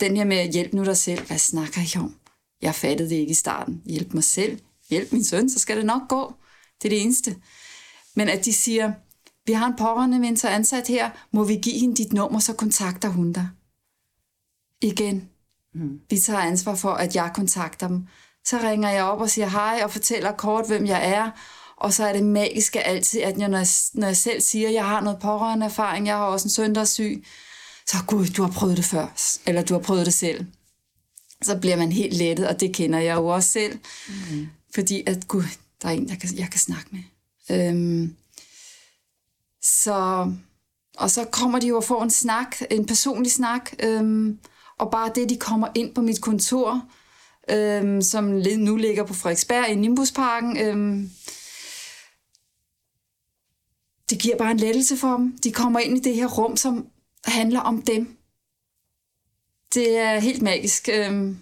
[0.00, 1.26] Den her med at hjælpe nu dig selv.
[1.26, 2.16] Hvad snakker I om?
[2.62, 3.82] Jeg fattede det ikke i starten.
[3.84, 4.60] Hjælp mig selv.
[4.90, 6.34] Hjælp min søn, så skal det nok gå.
[6.82, 7.36] Det er det eneste.
[8.14, 8.92] Men at de siger,
[9.46, 13.08] vi har en pårørende mentor ansat her, må vi give hende dit nummer, så kontakter
[13.08, 13.48] hun dig.
[14.80, 15.28] Igen.
[15.74, 16.00] Mm.
[16.10, 18.06] Vi tager ansvar for, at jeg kontakter dem.
[18.44, 21.30] Så ringer jeg op og siger hej og fortæller kort, hvem jeg er.
[21.76, 24.74] Og så er det magiske altid, at jeg, når, jeg, når jeg selv siger, at
[24.74, 27.24] jeg har noget pårørende erfaring, jeg har også en søn, der er syg,
[27.86, 29.12] så gud, du har prøvet det før,
[29.46, 30.46] eller du har prøvet det selv
[31.42, 33.78] så bliver man helt lettet, og det kender jeg jo også selv.
[34.08, 34.46] Mm.
[34.74, 35.42] Fordi at, gud,
[35.82, 37.02] der er en, jeg kan, jeg kan snakke med.
[37.50, 38.16] Øhm,
[39.62, 40.32] så,
[40.96, 44.38] og så kommer de jo og får en snak, en personlig snak, øhm,
[44.78, 46.82] og bare det, de kommer ind på mit kontor,
[47.50, 48.24] øhm, som
[48.58, 51.10] nu ligger på Frederiksberg i Nimbusparken, øhm,
[54.10, 55.38] det giver bare en lettelse for dem.
[55.38, 56.86] De kommer ind i det her rum, som
[57.24, 58.16] handler om dem.
[59.74, 60.88] Det er helt magisk.
[60.92, 61.38] Øhm.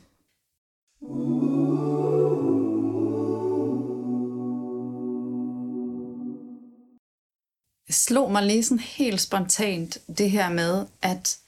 [7.91, 11.39] Slog mig lige sådan helt spontant, det her med, at,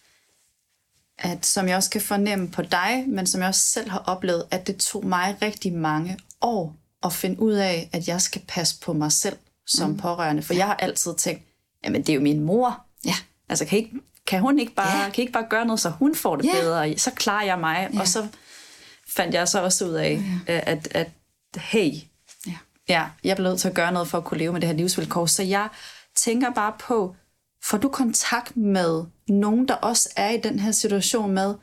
[1.18, 4.46] at som jeg også kan fornemme på dig, men som jeg også selv har oplevet,
[4.50, 8.80] at det tog mig rigtig mange år at finde ud af, at jeg skal passe
[8.80, 9.96] på mig selv som mm.
[9.96, 10.42] pårørende.
[10.42, 11.42] For jeg har altid tænkt,
[11.84, 12.84] jamen det er jo min mor.
[13.04, 13.14] Ja.
[13.48, 13.90] Altså kan ikke
[14.26, 15.10] kan hun ikke bare, ja.
[15.10, 16.60] kan ikke bare gøre noget, så hun får det ja.
[16.60, 16.98] bedre?
[16.98, 17.88] Så klarer jeg mig.
[17.94, 18.00] Ja.
[18.00, 18.26] Og så
[19.08, 20.60] fandt jeg så også ud af, ja.
[20.66, 21.10] at, at
[21.56, 21.92] hey,
[22.46, 22.52] ja.
[22.88, 24.76] ja, jeg blev nødt til at gøre noget for at kunne leve med det her
[24.76, 25.26] livsvilkår.
[25.26, 25.68] Så jeg
[26.14, 27.16] tænker bare på,
[27.62, 31.54] får du kontakt med nogen, der også er i den her situation med,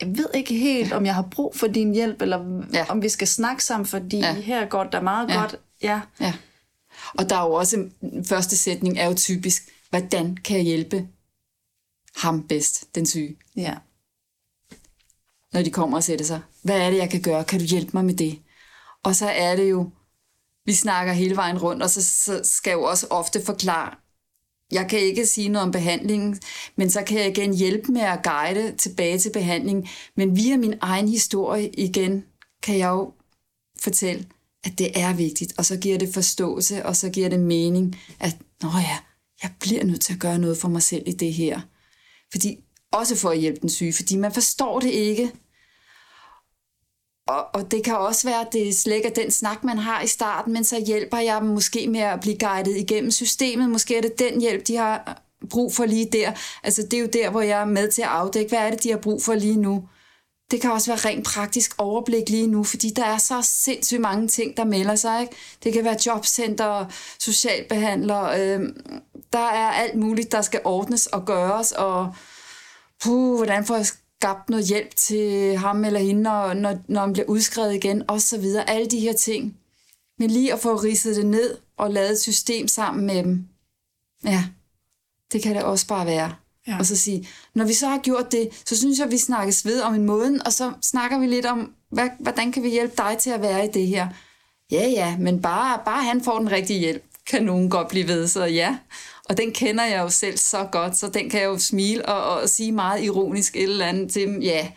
[0.00, 0.96] jeg ved ikke helt, ja.
[0.96, 2.86] om jeg har brug for din hjælp, eller ja.
[2.88, 4.32] om vi skal snakke sammen, fordi ja.
[4.32, 5.40] her går det meget ja.
[5.40, 5.56] godt.
[5.82, 6.00] Ja.
[6.20, 6.32] ja.
[7.18, 7.90] Og der er jo også,
[8.24, 11.08] første sætning er jo typisk, hvordan kan jeg hjælpe
[12.16, 13.36] ham bedst, den syge.
[13.56, 13.74] Ja.
[15.52, 16.40] Når de kommer og sætter sig.
[16.62, 17.44] Hvad er det, jeg kan gøre?
[17.44, 18.38] Kan du hjælpe mig med det?
[19.02, 19.90] Og så er det jo,
[20.64, 23.94] vi snakker hele vejen rundt, og så, så skal jeg jo også ofte forklare,
[24.72, 26.40] jeg kan ikke sige noget om behandlingen,
[26.76, 29.88] men så kan jeg igen hjælpe med at guide tilbage til behandling.
[30.16, 32.24] Men via min egen historie igen,
[32.62, 33.12] kan jeg jo
[33.80, 34.26] fortælle,
[34.64, 38.36] at det er vigtigt, og så giver det forståelse, og så giver det mening, at
[38.62, 38.98] nå ja,
[39.42, 41.60] jeg bliver nødt til at gøre noget for mig selv i det her.
[42.32, 42.56] Fordi,
[42.92, 45.32] også for at hjælpe den syge, fordi man forstår det ikke.
[47.28, 50.52] Og, og det kan også være, at det slækker den snak, man har i starten,
[50.52, 53.70] men så hjælper jeg dem måske med at blive guidet igennem systemet.
[53.70, 56.32] Måske er det den hjælp, de har brug for lige der.
[56.62, 58.82] Altså det er jo der, hvor jeg er med til at afdække, hvad er det,
[58.82, 59.88] de har brug for lige nu.
[60.52, 64.28] Det kan også være rent praktisk overblik lige nu, fordi der er så sindssygt mange
[64.28, 65.20] ting, der melder sig.
[65.20, 65.36] Ikke?
[65.64, 66.86] Det kan være jobcenter,
[67.18, 68.68] socialbehandler, øh,
[69.32, 72.14] der er alt muligt, der skal ordnes og gøres, og
[73.04, 77.12] puh, hvordan får jeg skabt noget hjælp til ham eller hende, når, når, når han
[77.12, 78.70] bliver udskrevet igen, og så videre.
[78.70, 79.56] Alle de her ting.
[80.18, 83.48] Men lige at få ridset det ned og lavet et system sammen med dem,
[84.24, 84.44] ja,
[85.32, 86.34] det kan det også bare være.
[86.66, 86.78] Ja.
[86.78, 89.64] Og så sige, når vi så har gjort det, så synes jeg, at vi snakkes
[89.64, 92.94] ved om en måned, og så snakker vi lidt om, hvad, hvordan kan vi hjælpe
[92.96, 94.08] dig til at være i det her?
[94.70, 98.28] Ja, ja, men bare, bare han får den rigtige hjælp, kan nogen godt blive ved,
[98.28, 98.78] så ja.
[99.28, 102.40] Og den kender jeg jo selv så godt, så den kan jeg jo smile og,
[102.40, 104.42] og sige meget ironisk et eller andet til dem.
[104.42, 104.68] Ja,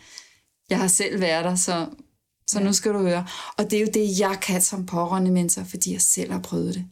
[0.70, 1.86] jeg har selv været der, så,
[2.46, 2.64] så ja.
[2.64, 3.26] nu skal du høre.
[3.56, 6.74] Og det er jo det, jeg kan som pårørende mentor, fordi jeg selv har prøvet
[6.74, 6.84] det.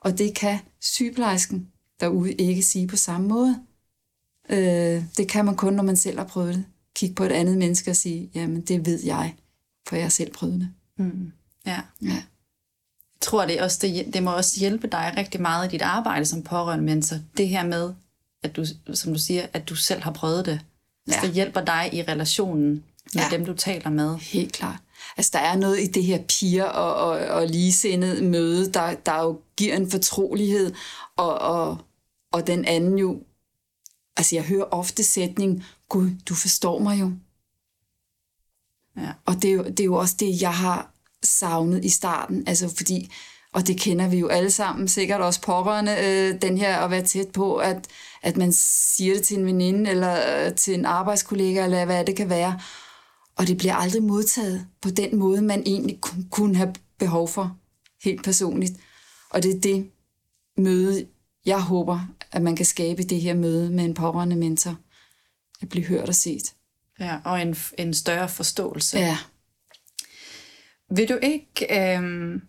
[0.00, 1.68] Og det kan sygeplejersken
[2.00, 3.67] derude ikke sige på samme måde.
[4.50, 6.64] Øh, det kan man kun, når man selv har prøvet det.
[6.94, 9.34] Kigge på et andet menneske og sige, jamen det ved jeg,
[9.88, 10.68] for jeg har selv prøvet det.
[10.98, 11.32] Mm.
[11.66, 11.80] Ja.
[12.02, 12.08] Ja.
[12.08, 12.22] Jeg
[13.20, 16.42] tror, det, også, det, det må også hjælpe dig rigtig meget i dit arbejde som
[16.42, 17.16] pårørende mentor.
[17.36, 17.92] Det her med,
[18.42, 20.60] at du, som du siger, at du selv har prøvet det.
[21.08, 21.12] Ja.
[21.12, 22.84] Så det hjælper dig i relationen
[23.14, 23.36] med ja.
[23.36, 24.16] dem, du taler med.
[24.18, 24.76] Helt klart.
[25.16, 29.22] Altså, der er noget i det her piger og, og, og ligesindet møde, der, der
[29.22, 30.72] jo giver en fortrolighed,
[31.16, 31.78] og, og,
[32.32, 33.22] og den anden jo...
[34.18, 37.12] Altså, jeg hører ofte sætning, Gud, du forstår mig jo.
[38.96, 39.12] Ja.
[39.24, 42.76] Og det er, jo, det er jo også det, jeg har savnet i starten, altså
[42.76, 43.12] fordi,
[43.52, 47.04] og det kender vi jo alle sammen, sikkert også pårørende, øh, den her at være
[47.04, 47.88] tæt på, at,
[48.22, 52.16] at man siger det til en veninde, eller øh, til en arbejdskollega, eller hvad det
[52.16, 52.60] kan være,
[53.36, 56.00] og det bliver aldrig modtaget på den måde, man egentlig
[56.30, 57.56] kunne have behov for,
[58.04, 58.72] helt personligt.
[59.30, 59.90] Og det er det
[60.56, 61.06] møde,
[61.46, 62.00] jeg håber,
[62.32, 64.76] at man kan skabe det her møde med en pårørende mentor.
[65.62, 66.54] At blive hørt og set.
[67.00, 68.98] Ja, og en, en større forståelse.
[68.98, 69.18] Ja.
[70.90, 71.94] Vil du ikke...
[71.96, 72.42] Øhm,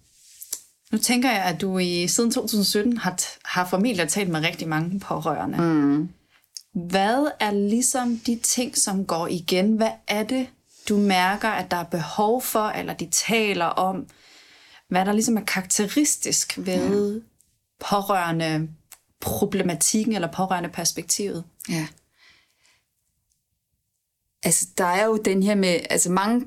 [0.92, 5.00] nu tænker jeg, at du i siden 2017 har, har formentlig talt med rigtig mange
[5.00, 5.58] pårørende.
[5.58, 6.10] Mm.
[6.74, 9.74] Hvad er ligesom de ting, som går igen?
[9.74, 10.48] Hvad er det,
[10.90, 14.08] du mærker, at der er behov for, eller de taler om?
[14.90, 17.20] Hvad der ligesom er karakteristisk ved ja.
[17.80, 18.70] pårørende
[19.22, 21.44] problematikken eller pårørende perspektivet?
[21.70, 21.88] Ja.
[24.44, 26.46] Altså, der er jo den her med, altså mange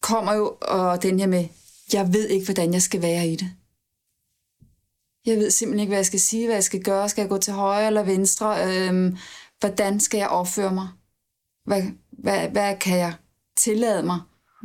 [0.00, 1.48] kommer jo, og den her med,
[1.92, 3.50] jeg ved ikke, hvordan jeg skal være i det.
[5.26, 7.08] Jeg ved simpelthen ikke, hvad jeg skal sige, hvad jeg skal gøre.
[7.08, 8.56] Skal jeg gå til højre eller venstre?
[8.66, 9.16] Øhm,
[9.60, 10.88] hvordan skal jeg opføre mig?
[11.64, 13.14] Hvad, hvad, hvad kan jeg
[13.56, 14.20] tillade mig?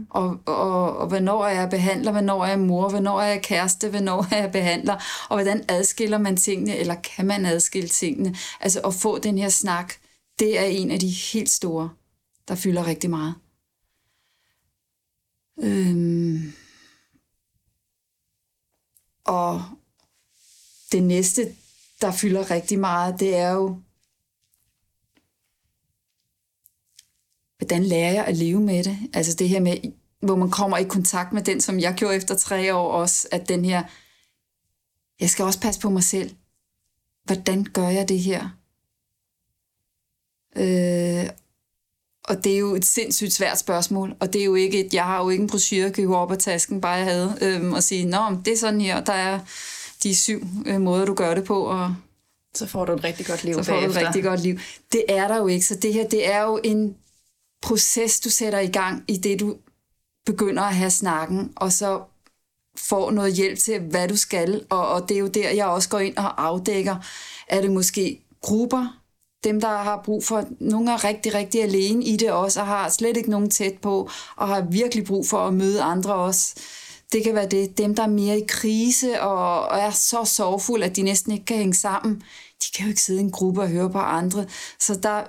[0.10, 3.90] Og, og, og hvornår er jeg behandler, hvornår er jeg mor, hvornår er jeg kæreste,
[3.90, 4.96] hvornår er jeg behandler,
[5.30, 8.36] og hvordan adskiller man tingene, eller kan man adskille tingene?
[8.60, 9.94] Altså at få den her snak,
[10.40, 11.90] det er en af de helt store,
[12.48, 13.36] der fylder rigtig meget.
[15.60, 16.54] Øhm.
[19.26, 19.64] Og
[20.92, 21.56] det næste,
[22.02, 23.82] der fylder rigtig meget, det er jo,
[27.68, 28.98] hvordan lærer jeg at leve med det?
[29.14, 29.78] Altså det her med,
[30.22, 33.50] hvor man kommer i kontakt med den, som jeg gjorde efter tre år også, at
[33.50, 33.84] den her,
[35.20, 36.32] jeg skal også passe på mig selv.
[37.24, 38.50] Hvordan gør jeg det her?
[40.56, 41.30] Øh,
[42.24, 45.04] og det er jo et sindssygt svært spørgsmål, og det er jo ikke et, jeg
[45.04, 47.84] har jo ikke en brochure, jeg kan op af tasken, bare jeg havde, øhm, og
[47.84, 49.40] sige, nå, det er sådan her, der er
[50.04, 51.96] de syv øh, måder, du gør det på, og
[52.56, 53.94] så får du et rigtig godt liv Så får bagefter.
[53.94, 54.60] du et rigtig godt liv.
[54.92, 56.96] Det er der jo ikke, så det her, det er jo en
[57.62, 59.58] proces, du sætter i gang i det, du
[60.26, 62.02] begynder at have snakken, og så
[62.78, 65.90] får noget hjælp til, hvad du skal, og, og det er jo der, jeg også
[65.90, 66.96] går ind og afdækker,
[67.48, 69.02] er det måske grupper,
[69.44, 72.90] dem, der har brug for, nogle er rigtig, rigtig alene i det også, og har
[72.90, 76.56] slet ikke nogen tæt på, og har virkelig brug for at møde andre også.
[77.12, 77.78] Det kan være det.
[77.78, 81.46] Dem, der er mere i krise og, og er så sorgfulde, at de næsten ikke
[81.46, 82.16] kan hænge sammen,
[82.62, 84.46] de kan jo ikke sidde i en gruppe og høre på andre.
[84.80, 85.24] Så der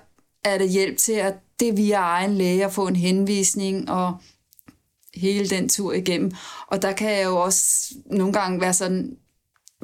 [0.45, 4.16] er det hjælp til, at det via egen læge at få en henvisning og
[5.14, 6.33] hele den tur igennem.
[6.66, 9.16] Og der kan jeg jo også nogle gange være sådan,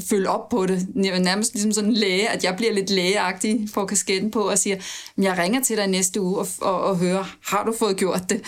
[0.00, 0.88] følge op på det.
[0.94, 4.76] Nærmest ligesom sådan en læge, at jeg bliver lidt lægeagtig får kasketten på og siger,
[5.18, 8.42] jeg ringer til dig næste uge og, og, og hører, har du fået gjort det?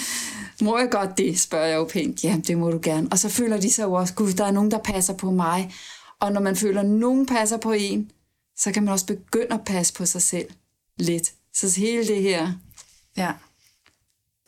[0.63, 2.25] Må jeg godt det, spørger jeg jo pænt.
[2.25, 3.09] Jamen, det må du gerne.
[3.11, 5.75] Og så føler de sig jo også, gud, der er nogen, der passer på mig.
[6.21, 8.11] Og når man føler, at nogen passer på en,
[8.59, 10.47] så kan man også begynde at passe på sig selv
[10.99, 11.33] lidt.
[11.55, 12.53] Så hele det her,
[13.17, 13.33] ja.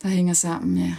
[0.03, 0.95] der hænger sammen, ja.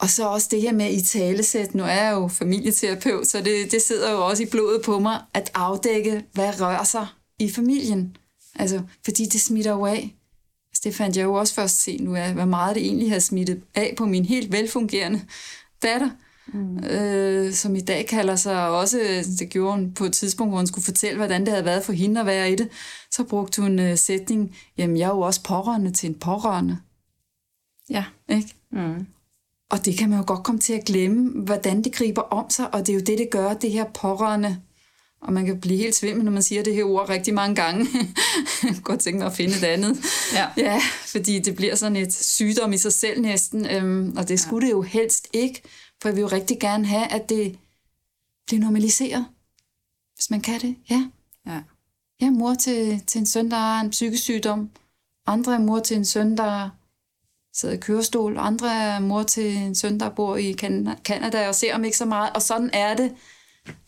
[0.00, 1.74] Og så også det her med i talesæt.
[1.74, 5.22] Nu er jeg jo familieterapeut, så det, det sidder jo også i blodet på mig,
[5.34, 7.06] at afdække, hvad rører sig
[7.38, 8.16] i familien.
[8.54, 10.16] Altså, fordi det smitter jo af.
[10.70, 13.18] Altså, det fandt jeg jo også først se nu, af, hvor meget det egentlig har
[13.18, 15.26] smittet af på min helt velfungerende
[15.82, 16.10] datter.
[16.52, 16.84] Mm.
[16.84, 18.98] Øh, som i dag kalder sig også,
[19.38, 21.92] det gjorde hun på et tidspunkt, hvor hun skulle fortælle, hvordan det havde været for
[21.92, 22.68] hende at være i det.
[23.10, 26.78] Så brugte hun uh, sætning, jamen jeg er jo også pårørende til en pårørende.
[27.90, 28.04] Ja.
[28.28, 28.54] Ikke?
[28.72, 29.06] Mm.
[29.70, 32.74] Og det kan man jo godt komme til at glemme, hvordan det griber om sig,
[32.74, 34.60] og det er jo det, det gør, det her pårørende.
[35.22, 37.86] Og man kan blive helt svimmel, når man siger det her ord rigtig mange gange.
[38.62, 39.98] jeg godt tænke mig at finde et andet.
[40.34, 40.46] Ja.
[40.70, 44.66] ja, fordi det bliver sådan et sygdom i sig selv næsten, øhm, og det skulle
[44.66, 44.68] ja.
[44.68, 45.62] det jo helst ikke,
[46.02, 47.58] for jeg vil jo rigtig gerne have, at det
[48.46, 49.26] bliver normaliseret.
[50.14, 50.76] hvis man kan det.
[50.90, 51.10] Ja.
[51.46, 51.62] Ja.
[52.20, 54.70] Jeg er mor til, til en søn, der har en psykisk sygdom.
[55.26, 56.70] Andre er mor til en søn, der
[57.54, 58.38] sidder i kørestol.
[58.38, 60.52] Andre er mor til en søn, der bor i
[61.04, 62.32] Canada og ser ham ikke så meget.
[62.32, 63.14] Og sådan er det.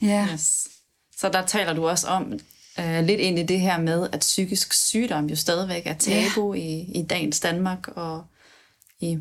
[0.03, 0.29] Ja.
[0.33, 0.69] Yes.
[1.17, 2.33] Så der taler du også om
[2.81, 6.61] øh, lidt ind i det her med, at psykisk sygdom jo stadigvæk er tabu ja.
[6.61, 8.25] i, i dagens Danmark og
[9.01, 9.19] i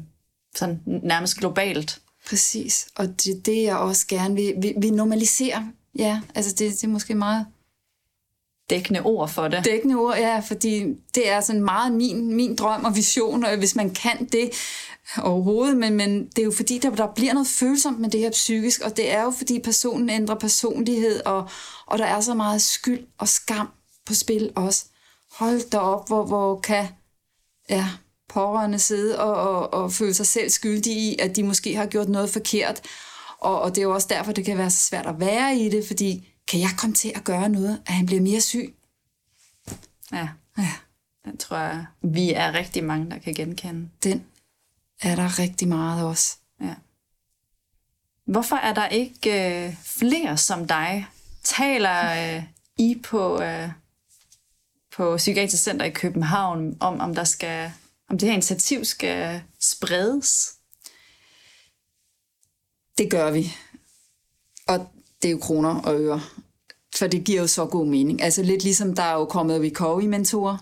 [0.56, 2.02] sådan nærmest globalt.
[2.32, 4.54] Præcis, og det er det, jeg også gerne vil.
[4.62, 5.64] Vi, vi normaliserer,
[5.96, 7.46] ja, altså det, det er måske meget
[8.70, 9.66] dækkende ord for det.
[9.66, 10.84] Dækkende ord, ja, fordi
[11.16, 14.52] det er sådan meget min, min drøm og vision, og hvis man kan det
[15.18, 18.32] overhovedet, men, men det er jo fordi, der, der bliver noget følsomt med det her
[18.32, 21.50] psykisk, og det er jo fordi personen ændrer personlighed, og,
[21.86, 23.70] og der er så meget skyld og skam
[24.06, 24.86] på spil også.
[25.32, 26.88] Hold da op, hvor, hvor kan
[27.70, 27.90] ja,
[28.34, 32.10] pårørende sidde og, og, og føle sig selv skyldige i, at de måske har gjort
[32.10, 32.82] noget forkert,
[33.40, 35.70] og, og det er jo også derfor, det kan være så svært at være i
[35.70, 38.76] det, fordi kan jeg komme til at gøre noget, at han bliver mere syg?
[40.14, 40.30] Ja.
[40.58, 40.74] ja.
[41.26, 43.90] Den tror jeg, vi er rigtig mange, der kan genkende.
[44.04, 44.24] Den
[45.02, 46.38] er der rigtig meget også.
[46.62, 46.74] Ja.
[48.26, 51.08] Hvorfor er der ikke øh, flere som dig?
[51.44, 52.44] Taler øh,
[52.78, 53.70] I på, øh,
[54.96, 57.72] på Psykiatrisk Center i København om, om der skal
[58.12, 60.53] om det her initiativ skal spredes?
[62.97, 63.53] Det gør vi.
[64.68, 64.88] Og
[65.22, 66.22] det er jo kroner og øre.
[66.95, 68.22] For det giver jo så god mening.
[68.22, 70.57] Altså lidt ligesom der er jo kommet recovery-mentorer,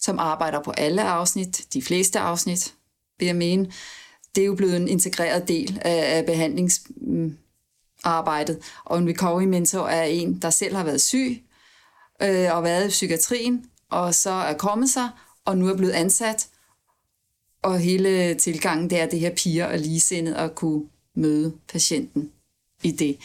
[0.00, 2.74] som arbejder på alle afsnit, de fleste afsnit,
[3.18, 3.72] vil jeg mene.
[4.34, 8.62] Det er jo blevet en integreret del af, behandlingsarbejdet.
[8.84, 11.44] Og en recovery-mentor er en, der selv har været syg
[12.22, 15.08] øh, og været i psykiatrien, og så er kommet sig,
[15.44, 16.48] og nu er blevet ansat.
[17.64, 20.82] Og hele tilgangen, det er det her piger og ligesindet at kunne
[21.16, 22.30] møde patienten
[22.82, 23.16] i det.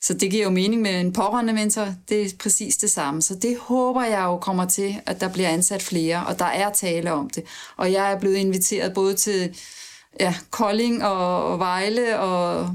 [0.00, 1.94] Så det giver jo mening med en pårørende mentor.
[2.08, 3.22] Det er præcis det samme.
[3.22, 6.72] Så det håber jeg jo kommer til, at der bliver ansat flere, og der er
[6.72, 7.44] tale om det.
[7.76, 9.56] Og jeg er blevet inviteret både til
[10.20, 12.70] ja, Kolding og Vejle og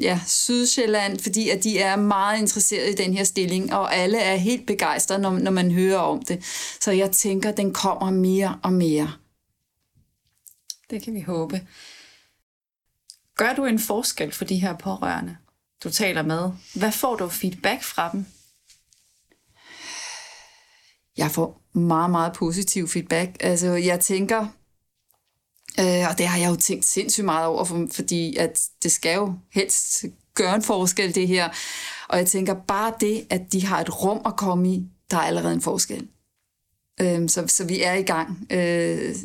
[0.00, 4.36] ja, Sydsjælland, fordi at de er meget interesserede i den her stilling, og alle er
[4.36, 6.44] helt begejstrede, når, når man hører om det.
[6.80, 9.12] Så jeg tænker, den kommer mere og mere.
[10.90, 11.68] Det kan vi håbe.
[13.36, 15.36] Gør du en forskel for de her pårørende?
[15.84, 16.50] du taler med.
[16.74, 18.26] Hvad får du feedback fra dem?
[21.16, 23.36] Jeg får meget, meget positiv feedback.
[23.40, 24.40] Altså, jeg tænker,
[25.80, 29.14] øh, og det har jeg jo tænkt sindssygt meget over, for, fordi at det skal
[29.14, 31.48] jo helst gøre en forskel, det her.
[32.08, 35.22] Og jeg tænker, bare det, at de har et rum at komme i, der er
[35.22, 36.08] allerede en forskel.
[37.00, 38.46] Øh, så, så vi er i gang.
[38.50, 39.16] Øh,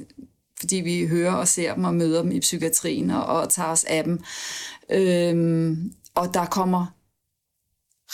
[0.64, 3.84] fordi vi hører og ser dem og møder dem i psykiatrien og, og tager os
[3.84, 4.20] af dem.
[4.92, 6.86] Øhm, og der kommer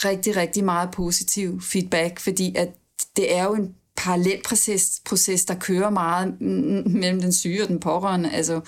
[0.04, 2.68] rigtig, rigtig meget positiv feedback, fordi at
[3.16, 7.80] det er jo en parallel proces, proces der kører meget mellem den syge og den
[7.80, 8.32] pårørende.
[8.32, 8.60] Altså,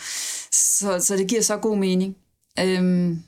[0.52, 2.16] så, så det giver så god mening.
[2.58, 3.22] Øhm,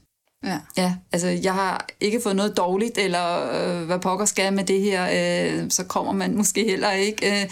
[0.44, 0.60] ja.
[0.76, 4.80] ja, altså jeg har ikke fået noget dårligt, eller øh, hvad pokker skal med det
[4.80, 7.42] her, øh, så kommer man måske heller ikke.
[7.42, 7.50] Øh,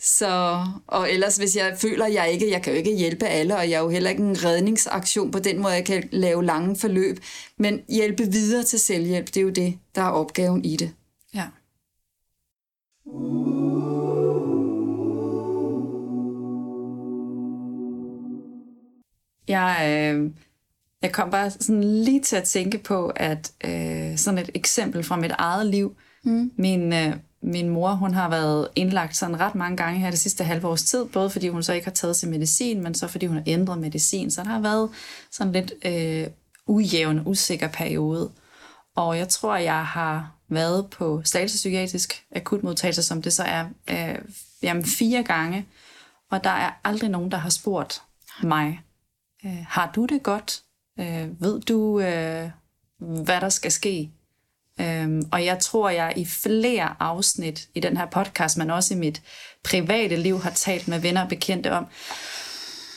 [0.00, 3.56] så, og ellers, hvis jeg føler, at jeg ikke, jeg kan jo ikke hjælpe alle,
[3.56, 6.76] og jeg er jo heller ikke en redningsaktion på den måde, jeg kan lave lange
[6.76, 7.18] forløb,
[7.56, 10.92] men hjælpe videre til selvhjælp, det er jo det, der er opgaven i det.
[11.34, 11.44] Ja.
[19.48, 20.30] Jeg, øh,
[21.02, 25.16] jeg kom bare sådan lige til at tænke på, at øh, sådan et eksempel fra
[25.16, 25.96] mit eget liv.
[26.24, 26.52] Mm.
[26.56, 30.44] Min, øh, min mor, hun har været indlagt sådan ret mange gange her det sidste
[30.44, 33.26] halve års tid, både fordi hun så ikke har taget sin medicin, men så fordi
[33.26, 34.30] hun har ændret medicin.
[34.30, 34.90] Så der har været
[35.30, 36.26] sådan lidt øh,
[36.66, 38.30] ujævn, usikker periode.
[38.96, 44.18] Og jeg tror, jeg har været på statspsykiatrisk akutmodtagelse, som det så er øh,
[44.62, 45.66] jamen fire gange.
[46.30, 48.02] Og der er aldrig nogen, der har spurgt
[48.42, 48.80] mig,
[49.44, 50.62] øh, har du det godt?
[51.00, 52.50] Øh, ved du, øh,
[52.98, 54.10] hvad der skal ske?
[54.80, 58.96] Øhm, og jeg tror, jeg i flere afsnit i den her podcast, men også i
[58.96, 59.22] mit
[59.64, 61.86] private liv, har talt med venner og bekendte om,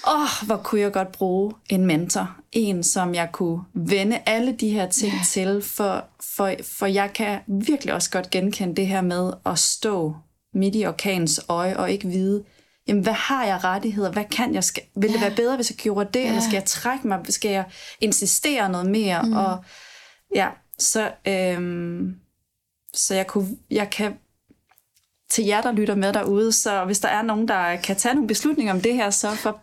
[0.07, 2.35] åh, oh, hvor kunne jeg godt bruge en mentor.
[2.51, 5.25] En, som jeg kunne vende alle de her ting yeah.
[5.25, 6.05] til, for,
[6.35, 10.15] for, for jeg kan virkelig også godt genkende det her med at stå
[10.53, 12.43] midt i orkanens øje og ikke vide,
[12.87, 15.77] jamen hvad har jeg rettigheder, hvad kan jeg, skal, vil det være bedre, hvis jeg
[15.77, 16.27] gjorde det, yeah.
[16.27, 17.65] eller skal jeg trække mig, skal jeg
[18.01, 19.33] insistere noget mere, mm.
[19.33, 19.63] og
[20.35, 20.47] ja,
[20.81, 22.15] så, øhm,
[22.93, 24.13] så jeg, kunne, jeg kan
[25.29, 28.27] til jer, der lytter med derude, så hvis der er nogen, der kan tage nogle
[28.27, 29.61] beslutninger om det her, så for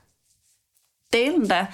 [1.12, 1.66] delen da,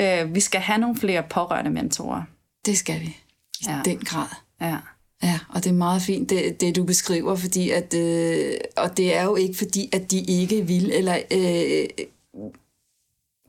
[0.00, 2.22] øh, vi skal have nogle flere pårørende mentorer.
[2.66, 3.16] Det skal vi.
[3.60, 3.80] I ja.
[3.84, 4.28] den grad.
[4.60, 4.76] Ja.
[5.22, 9.16] Ja, og det er meget fint, det, det du beskriver, fordi at, øh, og det
[9.16, 12.06] er jo ikke fordi, at de ikke vil, eller øh,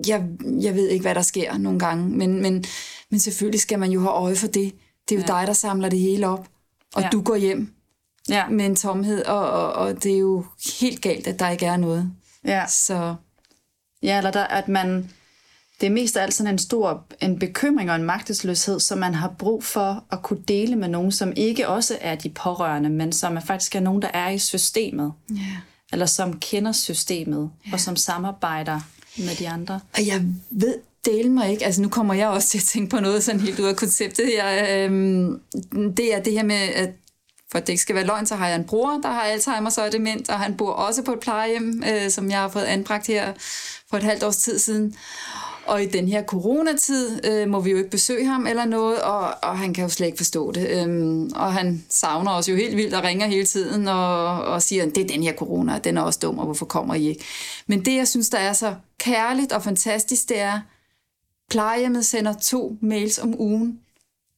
[0.07, 0.27] jeg,
[0.61, 2.65] jeg ved ikke, hvad der sker nogle gange, men, men,
[3.09, 4.73] men selvfølgelig skal man jo have øje for det.
[5.09, 5.39] Det er jo ja.
[5.39, 6.47] dig, der samler det hele op,
[6.95, 7.09] og ja.
[7.09, 7.73] du går hjem
[8.29, 8.49] ja.
[8.49, 10.45] med en tomhed, og, og, og det er jo
[10.79, 12.11] helt galt, at der ikke er noget.
[12.45, 12.67] Ja.
[12.67, 13.15] Så.
[14.03, 15.09] Ja, eller der, at man,
[15.81, 19.13] det er mest af alt sådan en stor en bekymring og en magtesløshed, som man
[19.13, 23.13] har brug for at kunne dele med nogen, som ikke også er de pårørende, men
[23.13, 25.13] som er faktisk er nogen, der er i systemet.
[25.31, 25.41] Yeah.
[25.91, 27.73] Eller som kender systemet, yeah.
[27.73, 28.79] og som samarbejder
[29.17, 29.79] med de andre.
[29.93, 30.75] Og jeg ved
[31.11, 33.59] dele mig ikke, altså nu kommer jeg også til at tænke på noget sådan helt
[33.59, 34.31] ud af konceptet.
[34.37, 35.39] Jeg, øhm,
[35.97, 36.89] det er det her med, at
[37.51, 39.75] for at det ikke skal være løgn, så har jeg en bror, der har Alzheimer
[39.77, 42.63] og er dement, og han bor også på et plejehjem, øh, som jeg har fået
[42.63, 43.33] anbragt her
[43.89, 44.95] for et halvt års tid siden.
[45.65, 49.33] Og i den her coronatid øh, må vi jo ikke besøge ham eller noget, og,
[49.43, 50.69] og han kan jo slet ikke forstå det.
[50.69, 54.85] Øhm, og han savner os jo helt vildt og ringer hele tiden og, og siger,
[54.85, 57.23] det er den her corona, den er også dum, og hvorfor kommer I ikke?
[57.67, 60.59] Men det, jeg synes, der er så kærligt og fantastisk, det er,
[61.49, 63.79] plejehjemmet sender to mails om ugen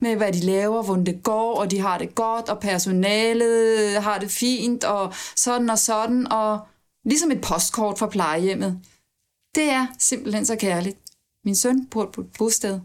[0.02, 4.20] med, hvad de laver, hvordan det går, og de har det godt, og personalet har
[4.20, 6.60] det fint, og sådan og sådan, og
[7.06, 8.80] ligesom et postkort fra plejehjemmet.
[9.56, 10.98] Det er simpelthen så kærligt.
[11.46, 12.80] Min søn bor på et bosted.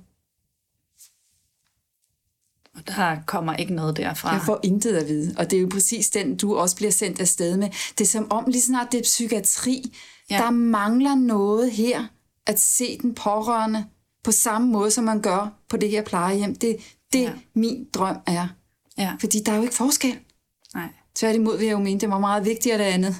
[2.76, 4.32] Og der kommer ikke noget derfra.
[4.32, 7.20] Jeg får intet at vide, og det er jo præcis den, du også bliver sendt
[7.20, 7.68] afsted med.
[7.98, 9.96] Det er som om, lige snart det er psykiatri,
[10.30, 10.36] ja.
[10.36, 12.06] der mangler noget her,
[12.46, 13.86] at se den pårørende
[14.24, 16.54] på samme måde, som man gør på det her plejehjem.
[16.54, 16.76] Det,
[17.12, 17.32] det ja.
[17.54, 18.48] min drøm er.
[18.98, 19.12] Ja.
[19.20, 20.18] Fordi der er jo ikke forskel.
[20.74, 20.88] Nej.
[21.14, 23.16] Tværtimod vil jeg jo mene, det var meget vigtigere det andet.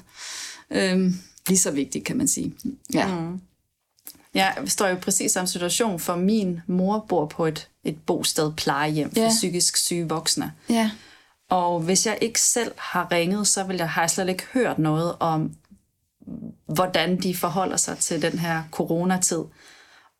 [0.71, 1.15] Øhm,
[1.49, 2.55] lige så vigtigt, kan man sige.
[2.95, 3.21] Ja.
[3.21, 3.41] Mm.
[4.35, 9.11] Jeg står jo præcis samme situation, for min mor bor på et, et bosted plejehjem
[9.15, 9.29] for ja.
[9.29, 10.53] psykisk syge voksne.
[10.69, 10.91] Ja.
[11.51, 14.79] Og hvis jeg ikke selv har ringet, så vil jeg, har jeg slet ikke hørt
[14.79, 15.55] noget om,
[16.67, 19.43] hvordan de forholder sig til den her coronatid.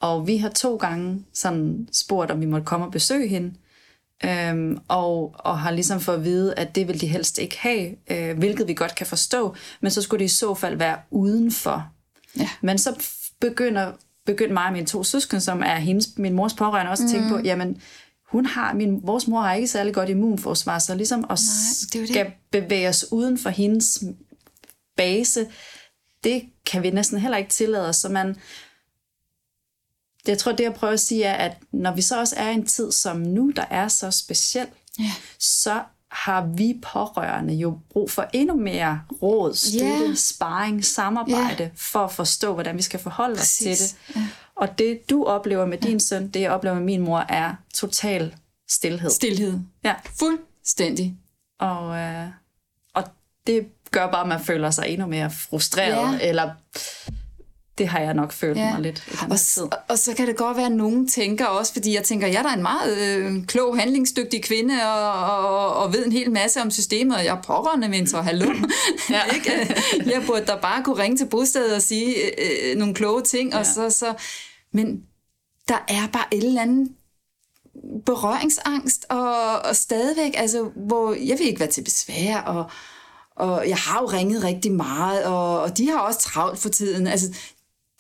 [0.05, 3.55] Og vi har to gange sådan spurgt, om vi måtte komme og besøge hende.
[4.24, 7.94] Øhm, og, og har ligesom fået at vide, at det vil de helst ikke have,
[8.11, 11.88] øh, hvilket vi godt kan forstå, men så skulle det i så fald være udenfor.
[12.38, 12.48] Ja.
[12.61, 13.05] Men så
[13.40, 13.92] begynder,
[14.26, 17.28] begyndte mig og mine to søskende, som er hendes, min mors pårørende, også at tænke
[17.28, 17.44] på, mm.
[17.44, 17.80] jamen,
[18.32, 22.24] hun har, min, vores mor har ikke særlig godt immunforsvar, så ligesom at Nej, skal
[22.24, 22.32] det.
[22.52, 24.05] bevæge os uden for hendes
[24.96, 25.46] base,
[26.24, 28.36] det kan vi næsten heller ikke tillade os, så man,
[30.27, 32.51] det, jeg tror, det jeg prøver at sige er, at når vi så også er
[32.51, 34.66] i en tid som nu, der er så speciel,
[34.99, 35.12] ja.
[35.39, 40.16] så har vi pårørende jo brug for endnu mere råd, støtte, yeah.
[40.16, 41.70] sparring, samarbejde, yeah.
[41.77, 43.66] for at forstå, hvordan vi skal forholde Præcis.
[43.66, 44.16] os til det.
[44.16, 44.29] Ja.
[44.57, 48.35] Og det, du oplever med din søn, det jeg oplever med min mor, er total
[48.68, 49.11] stillhed.
[49.11, 49.59] Stilhed.
[49.85, 49.95] Ja.
[50.18, 51.16] Fuldstændig.
[51.61, 52.29] Og, øh,
[52.95, 53.05] og
[53.47, 56.29] det gør bare, at man føler sig endnu mere frustreret, ja.
[56.29, 56.51] eller
[57.79, 58.72] det har jeg nok følt ja.
[58.72, 59.62] mig lidt i den og, tid.
[59.62, 62.37] Og, og så kan det godt være, at nogen tænker også, fordi jeg tænker, jeg
[62.37, 66.61] er da en meget øh, klog, handlingsdygtig kvinde, og, og, og ved en hel masse
[66.61, 68.47] om systemet, og jeg er pårørende mentor, hallo.
[69.11, 69.20] ja.
[69.35, 69.77] ikke?
[70.07, 73.53] Jeg burde da bare kunne ringe til bostedet og sige øh, øh, nogle kloge ting,
[73.53, 73.59] ja.
[73.59, 74.14] og så, så,
[74.72, 75.03] men
[75.68, 76.89] der er bare et eller andet
[78.07, 82.70] berøringsangst, og, og stadigvæk, altså, hvor jeg vil ikke være til besvær, og,
[83.37, 87.07] og jeg har jo ringet rigtig meget, og, og de har også travlt for tiden.
[87.07, 87.27] Altså,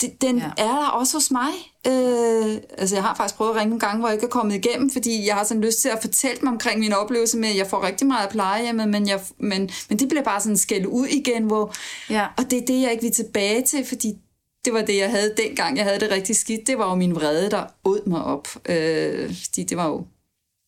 [0.00, 0.50] det, den ja.
[0.56, 1.50] er der også hos mig.
[1.86, 4.54] Øh, altså jeg har faktisk prøvet at ringe nogle gange, hvor jeg ikke er kommet
[4.54, 7.56] igennem, fordi jeg har sådan lyst til at fortælle mig omkring min oplevelse med, at
[7.56, 11.06] jeg får rigtig meget plejehjemmet, men, jeg, men, men det bliver bare sådan skældt ud
[11.06, 11.74] igen, hvor,
[12.10, 12.26] ja.
[12.36, 14.18] og det er det, jeg ikke vil tilbage til, fordi
[14.64, 16.66] det var det, jeg havde dengang, jeg havde det rigtig skidt.
[16.66, 20.06] Det var jo min vrede, der åd mig op, øh, fordi det var jo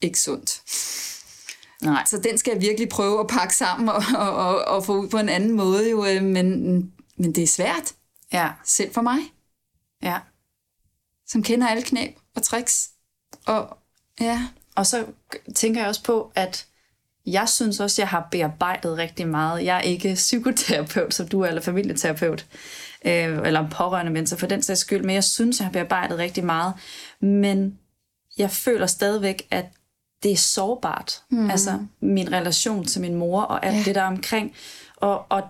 [0.02, 0.62] ikke sundt.
[1.82, 2.04] Nej.
[2.06, 5.08] Så den skal jeg virkelig prøve at pakke sammen og, og, og, og få ud
[5.08, 6.76] på en anden måde, jo, øh, men,
[7.16, 7.94] men det er svært.
[8.32, 8.50] Ja.
[8.64, 9.18] Selv for mig.
[10.02, 10.18] Ja.
[11.26, 12.90] Som kender alle knæb og tricks.
[13.46, 13.78] Og,
[14.20, 14.48] ja.
[14.74, 15.06] og så
[15.54, 16.66] tænker jeg også på, at
[17.26, 19.64] jeg synes også, jeg har bearbejdet rigtig meget.
[19.64, 22.46] Jeg er ikke psykoterapeut, som du er, eller familieterapeut,
[23.04, 26.44] øh, eller pårørende mennesker for den sags skyld, men jeg synes, jeg har bearbejdet rigtig
[26.44, 26.74] meget.
[27.20, 27.78] Men
[28.38, 29.66] jeg føler stadigvæk, at
[30.22, 31.22] det er sårbart.
[31.30, 31.50] Mm.
[31.50, 33.82] Altså min relation til min mor og alt ja.
[33.82, 34.54] det der omkring.
[34.96, 35.42] Og, og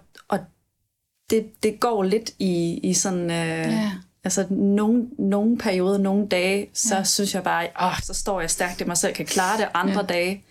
[1.31, 3.31] det, det går lidt i, i sådan...
[3.31, 3.93] Øh, ja.
[4.25, 7.05] Altså, nogle, nogle perioder, nogle dage, så ja.
[7.05, 10.01] synes jeg bare, åh, så står jeg stærkt i mig selv, kan klare det andre
[10.01, 10.07] ja.
[10.07, 10.45] dage.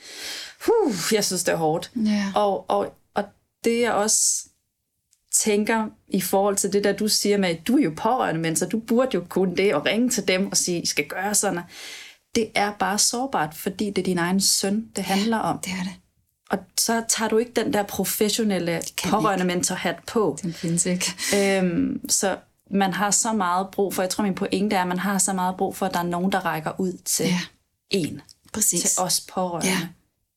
[0.66, 1.92] Huh, jeg synes, det er hårdt.
[1.96, 2.32] Ja.
[2.36, 3.24] Og, og, og
[3.64, 4.48] det jeg også
[5.34, 8.56] tænker i forhold til det der, du siger med, at du er jo pårørende, men
[8.56, 11.36] så du burde jo kunne det, og ringe til dem og sige, I skal gøre
[11.36, 11.60] sådan.
[12.36, 15.60] Det er bare sårbart, fordi det er din egen søn, det handler om.
[15.60, 15.94] det er det.
[16.50, 20.38] Og så tager du ikke den der professionelle pårørende mentorhat på.
[20.42, 21.14] Den findes ikke.
[21.36, 22.38] Øhm, så
[22.72, 25.34] man har så meget brug for, jeg tror min pointe er, at man har så
[25.34, 27.40] meget brug for, at der er nogen, der rækker ud til Ja.
[27.90, 28.22] en.
[28.54, 28.82] Præcis.
[28.94, 29.68] Til os pårørende.
[29.70, 29.88] Ja.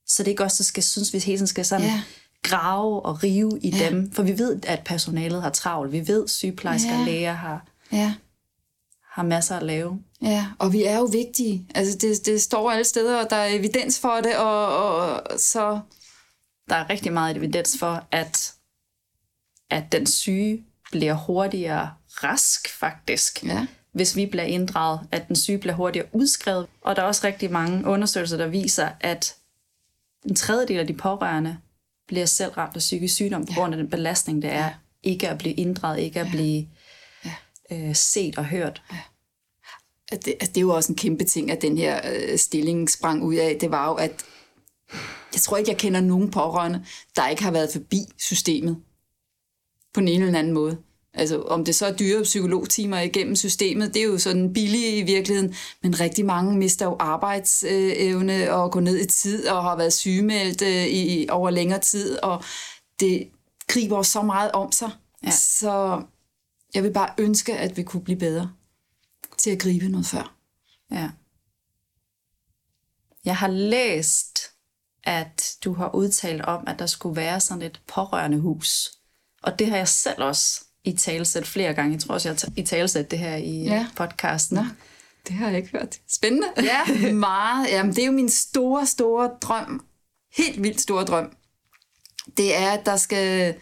[0.07, 2.03] Så det er ikke os, der skal synes, vi hele tiden skal sådan Ja.
[2.43, 3.89] grave og rive i Ja.
[3.89, 4.13] dem.
[4.13, 5.93] For vi ved, at personalet har travlt.
[5.93, 7.05] Vi ved, at sygeplejersker og Ja.
[7.05, 8.15] læger har, Ja.
[9.11, 9.99] har masser at lave.
[10.23, 11.67] Ja, og vi er jo vigtige.
[11.75, 15.81] Altså, det, det står alle steder, og der er evidens for det, og, og så...
[16.69, 18.55] Der er rigtig meget evidens for, at,
[19.71, 23.45] at den syge bliver hurtigere rask, faktisk.
[23.45, 23.67] Ja.
[23.93, 26.67] hvis vi bliver inddraget, at den syge bliver hurtigere udskrevet.
[26.81, 29.37] Og der er også rigtig mange undersøgelser, der viser, at
[30.25, 31.59] en tredjedel af de pårørende
[32.09, 34.71] bliver selv ramt af psykisk sygdom på grund af den belastning, det er
[35.03, 36.67] ikke at blive inddraget, ikke at blive
[37.73, 38.83] øh, set og hørt.
[40.13, 43.23] At det, det er jo også en kæmpe ting, at den her øh, stilling sprang
[43.23, 43.57] ud af.
[43.61, 44.25] Det var jo, at
[45.33, 46.85] jeg tror ikke, jeg kender nogen pårørende,
[47.17, 48.77] der ikke har været forbi systemet
[49.95, 50.79] på en eller anden måde.
[51.15, 55.03] Altså, om det så er dyre psykologtimer igennem systemet, det er jo sådan billigt i
[55.03, 59.93] virkeligheden, men rigtig mange mister jo arbejdsevne og går ned i tid og har været
[59.93, 62.45] sygemeldt øh, i, over længere tid, og
[63.01, 63.29] det
[63.67, 64.91] griber så meget om sig.
[65.25, 65.31] Ja.
[65.31, 66.03] Så
[66.75, 68.53] jeg vil bare ønske, at vi kunne blive bedre
[69.39, 70.37] til at gribe noget før.
[70.91, 71.11] Ja.
[73.25, 74.48] Jeg har læst,
[75.09, 78.91] at du har udtalt om, at der skulle være sådan et pårørende hus.
[79.43, 81.93] Og det har jeg selv også i talesæt flere gange.
[81.93, 83.75] Jeg tror også, jeg har i talesæt det her i Ja.
[83.75, 83.87] ja.
[83.97, 84.57] podcasten.
[84.57, 84.65] Nå,
[85.29, 85.97] det har jeg ikke hørt.
[86.09, 86.47] Spændende.
[86.63, 87.69] Ja, meget.
[87.71, 89.85] Jamen, det er jo min store, store drøm.
[90.37, 91.33] Helt vildt store drøm.
[92.37, 93.55] Det er, at der skal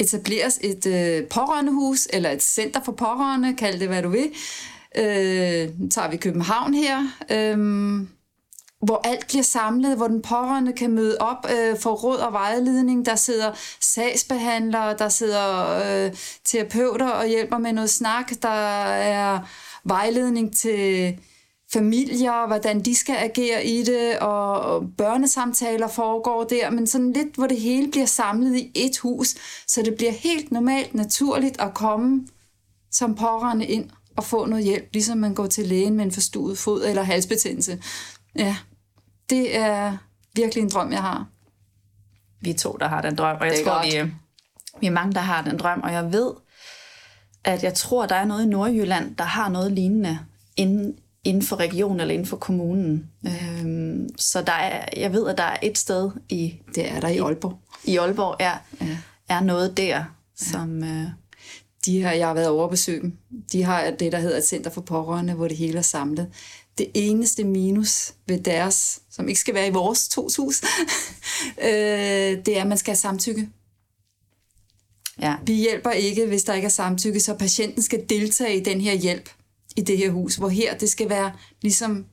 [0.00, 4.32] etableres et øh, pårørendehus, eller et center for pårørende, kald det hvad du vil.
[4.96, 7.08] Øh, nu tager vi København her.
[7.30, 7.58] Øh,
[8.82, 13.06] hvor alt bliver samlet, hvor den pårørende kan møde op, øh, for råd og vejledning.
[13.06, 16.12] Der sidder sagsbehandlere, der sidder øh,
[16.44, 18.32] terapeuter og hjælper med noget snak.
[18.42, 19.40] Der er
[19.84, 21.18] vejledning til
[21.72, 27.34] familier, hvordan de skal agere i det, og, og børnesamtaler foregår der, men sådan lidt,
[27.34, 29.34] hvor det hele bliver samlet i et hus,
[29.66, 32.26] så det bliver helt normalt, naturligt at komme
[32.92, 36.58] som pårørende ind og få noget hjælp, ligesom man går til lægen med en forstuet
[36.58, 37.82] fod eller halsbetændelse.
[38.36, 38.56] Ja,
[39.30, 39.96] det er
[40.34, 41.26] virkelig en drøm, jeg har.
[42.40, 43.86] vi to, der har den drøm, og jeg tror, godt.
[43.86, 44.08] vi, er-
[44.80, 46.32] vi er mange, der har den drøm, og jeg ved,
[47.44, 50.18] at jeg tror, der er noget i Nordjylland, der har noget lignende
[50.56, 53.10] inden, inden for regionen eller inden for kommunen.
[53.26, 57.08] Øhm, så der er, jeg ved, at der er et sted i, Det er der
[57.08, 57.58] i Aalborg.
[57.84, 58.96] i Aalborg, er, ja.
[59.28, 60.04] er noget der,
[60.36, 60.82] som...
[60.84, 61.06] Øh,
[61.86, 63.16] De har, jeg har været over dem.
[63.52, 66.28] De har det, der hedder et center for pårørende, hvor det hele er samlet.
[66.78, 70.62] Det eneste minus ved deres, som ikke skal være i vores to hus,
[71.66, 71.68] øh,
[72.46, 73.48] det er, at man skal have samtykke.
[75.20, 78.80] ja, Vi hjælper ikke, hvis der ikke er samtykke, så patienten skal deltage i den
[78.80, 79.30] her hjælp
[79.76, 82.06] i det her hus, hvor her det skal være ligesom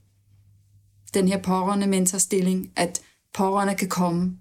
[1.13, 3.01] den her pårørende mentorstilling, at
[3.33, 4.37] pårørende kan komme.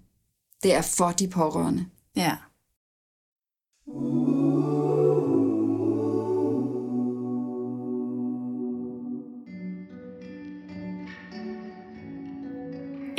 [0.63, 1.85] Det er for de pårørende.
[2.15, 2.35] ja.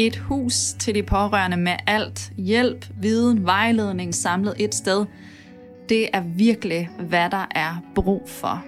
[0.00, 5.06] Et hus til de pårørende med alt hjælp, viden, vejledning samlet et sted.
[5.88, 8.64] Det er virkelig, hvad der er brug for.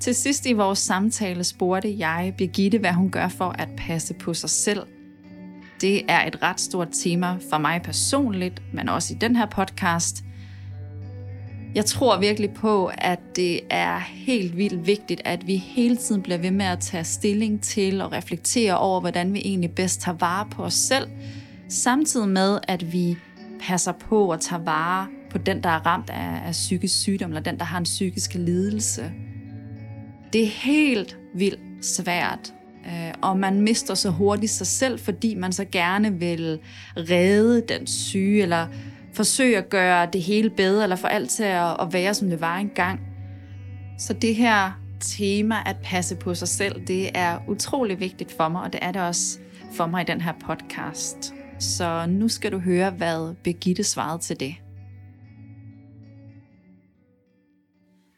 [0.00, 4.34] Til sidst i vores samtale spurgte jeg Birgitte, hvad hun gør for at passe på
[4.34, 4.82] sig selv.
[5.80, 10.24] Det er et ret stort tema for mig personligt, men også i den her podcast.
[11.74, 16.38] Jeg tror virkelig på, at det er helt vildt vigtigt, at vi hele tiden bliver
[16.38, 20.46] ved med at tage stilling til og reflektere over, hvordan vi egentlig bedst tager vare
[20.50, 21.06] på os selv,
[21.68, 23.16] samtidig med, at vi
[23.60, 27.42] passer på og tager vare på den, der er ramt af, af psykisk sygdom, eller
[27.42, 29.12] den, der har en psykisk lidelse.
[30.32, 32.54] Det er helt vildt svært,
[32.86, 36.58] øh, og man mister så hurtigt sig selv, fordi man så gerne vil
[36.96, 38.66] redde den syge, eller
[39.12, 42.40] forsøge at gøre det hele bedre, eller få alt til at, at være, som det
[42.40, 43.00] var engang.
[43.98, 48.62] Så det her tema at passe på sig selv, det er utrolig vigtigt for mig,
[48.62, 49.38] og det er det også
[49.72, 51.34] for mig i den her podcast.
[51.58, 54.54] Så nu skal du høre, hvad Birgitte svarede til det.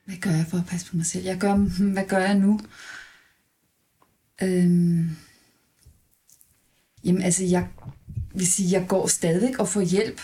[0.07, 1.25] Hvad gør jeg for at passe på mig selv?
[1.25, 2.61] Jeg gør, hmm, hvad gør jeg nu?
[4.43, 5.11] Øhm,
[7.05, 7.69] jamen altså, jeg
[8.35, 10.21] vil sige, jeg går stadigvæk og får hjælp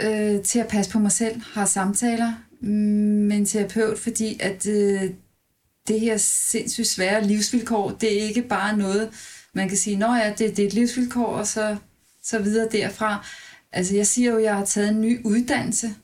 [0.00, 1.40] øh, til at passe på mig selv.
[1.40, 5.10] Har samtaler med en terapeut, fordi at øh,
[5.88, 9.10] det her sindssygt svære livsvilkår, det er ikke bare noget,
[9.54, 11.76] man kan sige, nå ja, det, det er et livsvilkår, og så
[12.22, 13.26] så videre derfra.
[13.72, 15.94] Altså jeg siger jo, at jeg har taget en ny uddannelse.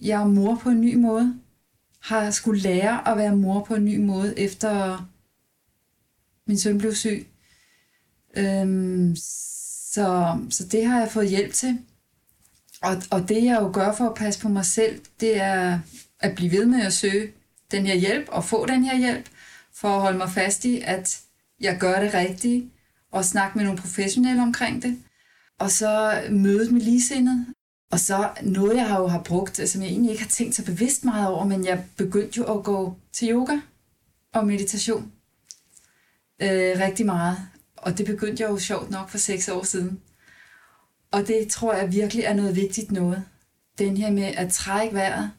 [0.00, 1.40] Jeg er mor på en ny måde.
[2.00, 5.04] Har skulle lære at være mor på en ny måde, efter
[6.46, 7.26] min søn blev syg.
[8.36, 9.16] Øhm,
[9.92, 11.78] så, så det har jeg fået hjælp til.
[12.82, 15.78] Og, og det jeg jo gør for at passe på mig selv, det er
[16.20, 17.32] at blive ved med at søge
[17.70, 19.26] den her hjælp og få den her hjælp,
[19.74, 21.20] for at holde mig fast i, at
[21.60, 22.70] jeg gør det rigtige,
[23.12, 24.98] og snakke med nogle professionelle omkring det.
[25.58, 27.46] Og så mødet med ligesindet.
[27.90, 30.64] Og så noget, jeg har jo har brugt, som jeg egentlig ikke har tænkt så
[30.64, 33.58] bevidst meget over, men jeg begyndte jo at gå til yoga
[34.34, 35.12] og meditation
[36.42, 37.38] øh, rigtig meget.
[37.76, 40.00] Og det begyndte jeg jo sjovt nok for seks år siden.
[41.16, 43.24] Og det tror jeg virkelig er noget vigtigt noget.
[43.78, 45.30] Den her med at trække vejret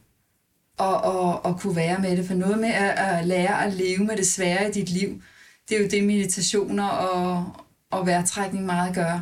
[0.78, 2.26] og, og, og kunne være med det.
[2.26, 5.22] For noget med at, at lære at leve med det svære i dit liv,
[5.68, 7.52] det er jo det meditationer og,
[7.90, 9.20] og vejrtrækning meget gør.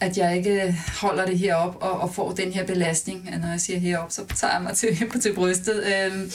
[0.00, 3.40] At jeg ikke holder det herop og, og får den her belastning.
[3.40, 5.84] Når jeg siger herop, så tager jeg mig til, til brystet.
[5.86, 6.30] Øhm,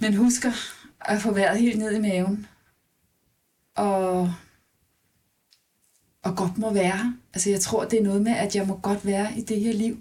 [0.00, 0.52] men husker
[1.00, 2.46] at få vejret helt ned i maven.
[3.76, 4.34] Og,
[6.28, 7.12] og godt må være her.
[7.34, 9.72] Altså jeg tror, det er noget med, at jeg må godt være i det her
[9.72, 9.98] liv.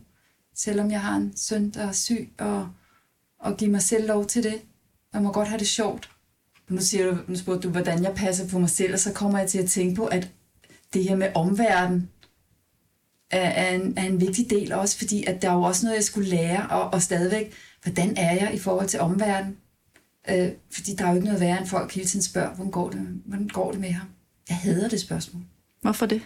[0.55, 2.69] Selvom jeg har en søn, der er syg, og,
[3.39, 4.61] og give mig selv lov til det.
[5.13, 6.09] Jeg må godt have det sjovt.
[6.69, 9.39] Nu, siger du, nu spurgte du, hvordan jeg passer på mig selv, og så kommer
[9.39, 10.31] jeg til at tænke på, at
[10.93, 12.09] det her med omverdenen
[13.31, 15.95] er, er, en, er en vigtig del også, fordi at der er jo også noget,
[15.95, 17.53] jeg skulle lære, og, og stadigvæk,
[17.83, 19.57] hvordan er jeg i forhold til omverdenen?
[20.29, 22.89] Øh, fordi der er jo ikke noget værre, end folk hele tiden spørger, hvordan går
[22.89, 24.07] det, hvordan går det med ham?
[24.49, 25.43] Jeg hader det spørgsmål.
[25.87, 26.21] Hvorfor det?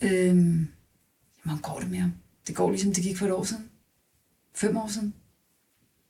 [0.00, 0.68] Øhm,
[1.46, 2.12] jamen, går det med ham?
[2.46, 3.70] Det går ligesom det gik for et år siden.
[4.54, 5.14] Fem år siden.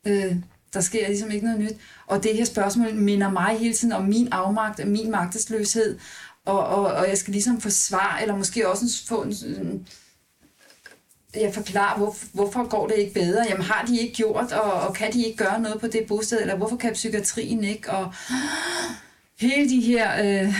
[0.07, 0.37] Øh,
[0.73, 1.77] der sker ligesom ikke noget nyt.
[2.07, 5.99] Og det her spørgsmål minder mig hele tiden om min afmagt, og min magtesløshed,
[6.45, 9.87] og, og, og jeg skal ligesom få svar, eller måske også få en, en
[11.35, 13.47] jeg forklarer, hvor, hvorfor går det ikke bedre?
[13.49, 16.41] Jamen har de ikke gjort, og, og kan de ikke gøre noget på det bosted,
[16.41, 17.91] eller hvorfor kan psykiatrien ikke?
[17.91, 18.13] Og
[19.41, 20.55] hele de her øh,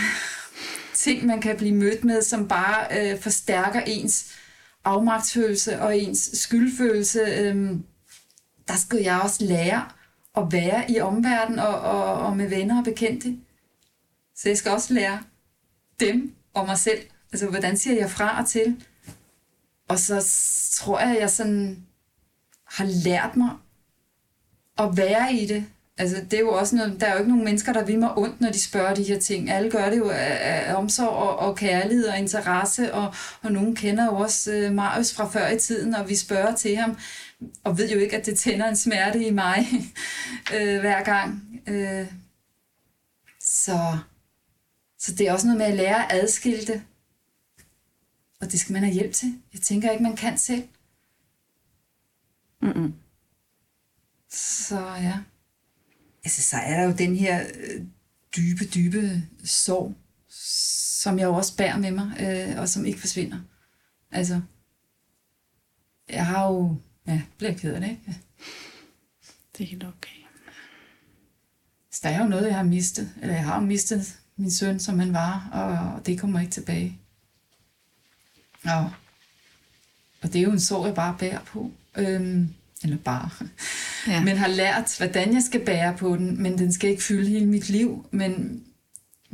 [0.99, 4.35] ting, man kan blive mødt med, som bare øh, forstærker ens
[4.83, 7.19] afmagtsfølelse og ens skyldfølelse.
[7.19, 7.71] Øh,
[8.67, 9.89] der skal jeg også lære
[10.37, 13.37] at være i omverdenen og, og, og med venner og bekendte.
[14.35, 15.23] Så jeg skal også lære
[15.99, 16.99] dem og mig selv.
[17.31, 18.85] Altså, hvordan siger jeg fra og til?
[19.87, 20.27] Og så
[20.73, 21.85] tror jeg, at jeg sådan
[22.65, 23.49] har lært mig
[24.77, 25.65] at være i det.
[25.99, 28.17] Altså, det er jo også noget, der er jo ikke nogen mennesker, der vil mig
[28.17, 29.49] ondt, når de spørger de her ting.
[29.49, 33.75] Alle gør det jo af, af omsorg og, og kærlighed og interesse, og, og nogen
[33.75, 36.97] kender jo også uh, Marius fra før i tiden, og vi spørger til ham,
[37.63, 39.67] og ved jo ikke, at det tænder en smerte i mig
[40.53, 41.43] uh, hver gang.
[41.67, 42.07] Uh,
[43.41, 43.97] så,
[44.99, 46.81] så det er også noget med at lære at adskille det.
[48.41, 49.33] Og det skal man have hjælp til.
[49.53, 50.63] Jeg tænker ikke, man kan selv.
[52.61, 52.93] Mm-mm.
[54.29, 55.13] Så ja.
[56.29, 57.85] Altså, så er der jo den her øh,
[58.37, 59.95] dybe, dybe sorg,
[61.01, 63.39] som jeg jo også bærer med mig, øh, og som ikke forsvinder.
[64.11, 64.41] Altså,
[66.09, 66.75] jeg har jo...
[67.07, 68.17] Ja, bliver ked af det, ikke?
[69.57, 70.19] Det er helt okay.
[71.91, 73.13] Så der er jo noget, jeg har mistet.
[73.21, 76.99] Eller jeg har jo mistet min søn, som han var, og det kommer ikke tilbage.
[78.63, 78.91] Og,
[80.21, 81.71] og det er jo en sorg, jeg bare bærer på.
[81.97, 82.53] Øhm,
[82.83, 83.29] eller bare.
[84.07, 84.23] Ja.
[84.23, 87.45] Men har lært, hvordan jeg skal bære på den, men den skal ikke fylde hele
[87.45, 88.05] mit liv.
[88.11, 88.63] Men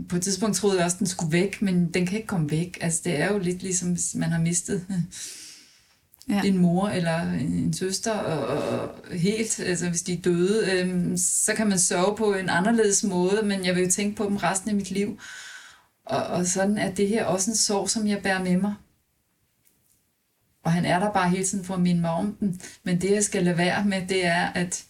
[0.09, 2.51] på et tidspunkt troede jeg også, at den skulle væk, men den kan ikke komme
[2.51, 2.77] væk.
[2.81, 4.85] Altså, det er jo lidt ligesom, hvis man har mistet
[6.29, 6.41] ja.
[6.41, 11.53] en mor eller en søster, og, og helt, altså hvis de er døde, øhm, så
[11.53, 14.69] kan man sørge på en anderledes måde, men jeg vil jo tænke på dem resten
[14.69, 15.19] af mit liv.
[16.05, 18.73] Og, og sådan er det her også en sorg, som jeg bærer med mig.
[20.65, 22.61] Og han er der bare hele tiden for at minde mig om den.
[22.83, 24.85] Men det, jeg skal lade være med, det er at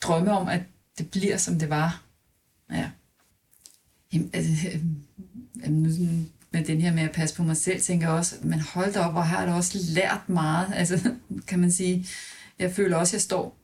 [0.00, 0.60] drømme om, at
[0.98, 2.02] det bliver, som det var.
[2.70, 2.90] Ja.
[4.12, 4.84] Jamen, altså, øh,
[6.50, 9.00] med den her med at passe på mig selv, tænker jeg også, men hold da
[9.00, 10.72] op, og har jeg da også lært meget.
[10.74, 11.14] Altså,
[11.46, 12.06] kan man sige,
[12.58, 13.58] jeg føler også, at jeg står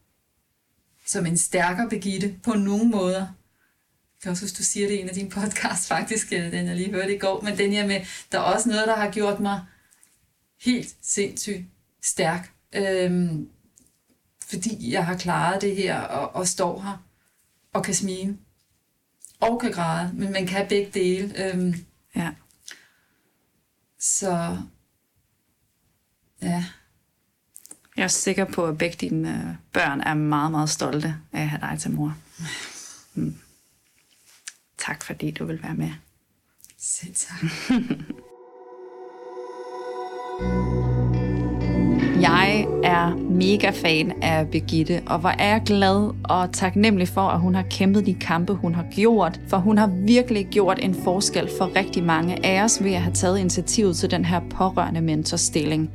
[1.06, 3.20] som en stærkere Begitte på nogle måder.
[3.20, 6.76] Jeg kan også huske, du siger det i en af dine podcasts, faktisk, den jeg
[6.76, 8.00] lige hørte i går, men den her med,
[8.32, 9.60] der er også noget, der har gjort mig
[10.60, 11.64] helt sindssygt
[12.02, 12.52] stærk.
[12.74, 13.48] Øhm,
[14.46, 16.96] fordi jeg har klaret det her og, og står her
[17.72, 18.38] og kan smile
[19.40, 21.44] og kan græde, men man kan begge dele.
[21.44, 21.74] Øhm,
[22.16, 22.34] ja.
[24.00, 24.58] Så
[26.42, 26.64] ja.
[27.96, 31.48] Jeg er sikker på, at begge dine øh, børn er meget, meget stolte af at
[31.48, 32.16] have dig til mor.
[33.14, 33.36] Mm.
[34.78, 35.90] Tak fordi du vil være med.
[36.78, 37.42] Selv tak.
[42.20, 47.40] Jeg er mega fan af Begitte, og hvor er jeg glad og taknemmelig for, at
[47.40, 49.40] hun har kæmpet de kampe, hun har gjort.
[49.48, 53.14] For hun har virkelig gjort en forskel for rigtig mange af os ved at have
[53.14, 55.90] taget initiativet til den her pårørende mentorstilling.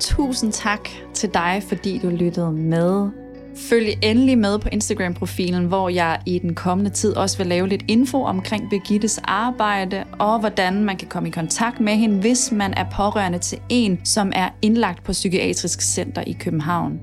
[0.00, 3.10] Tusind tak til dig, fordi du lyttede med.
[3.58, 7.84] Følg endelig med på Instagram-profilen, hvor jeg i den kommende tid også vil lave lidt
[7.88, 12.74] info omkring Begittes arbejde, og hvordan man kan komme i kontakt med hende, hvis man
[12.74, 17.00] er pårørende til en, som er indlagt på Psykiatrisk Center i København.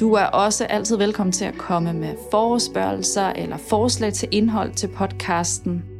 [0.00, 4.88] Du er også altid velkommen til at komme med forespørgelser eller forslag til indhold til
[4.88, 5.91] podcasten.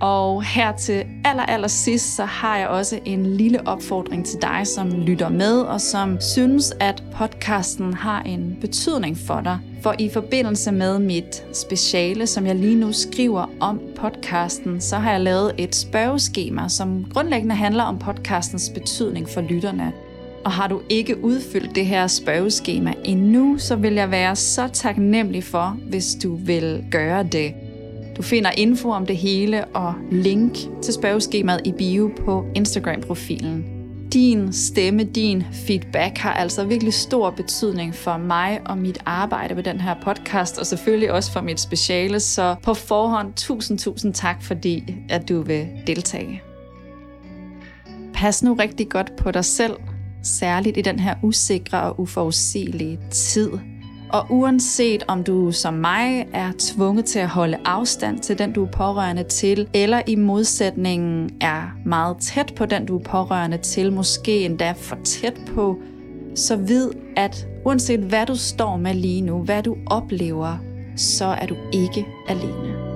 [0.00, 4.66] Og her til aller, aller sidst, så har jeg også en lille opfordring til dig,
[4.66, 9.58] som lytter med, og som synes, at podcasten har en betydning for dig.
[9.82, 15.12] For i forbindelse med mit speciale, som jeg lige nu skriver om podcasten, så har
[15.12, 19.92] jeg lavet et spørgeskema, som grundlæggende handler om podcastens betydning for lytterne.
[20.44, 25.44] Og har du ikke udfyldt det her spørgeskema endnu, så vil jeg være så taknemmelig
[25.44, 27.54] for, hvis du vil gøre det.
[28.20, 30.52] Du finder info om det hele og link
[30.82, 33.64] til spørgeskemaet i bio på Instagram-profilen.
[34.12, 39.62] Din stemme, din feedback har altså virkelig stor betydning for mig og mit arbejde med
[39.62, 44.42] den her podcast, og selvfølgelig også for mit speciale, så på forhånd tusind, tusind tak,
[44.42, 46.42] fordi at du vil deltage.
[48.14, 49.74] Pas nu rigtig godt på dig selv,
[50.22, 53.50] særligt i den her usikre og uforudsigelige tid–
[54.12, 58.64] og uanset om du som mig er tvunget til at holde afstand til den, du
[58.64, 63.92] er pårørende til, eller i modsætningen er meget tæt på den, du er pårørende til,
[63.92, 65.76] måske endda for tæt på,
[66.34, 70.56] så vid, at uanset hvad du står med lige nu, hvad du oplever,
[70.96, 72.89] så er du ikke alene.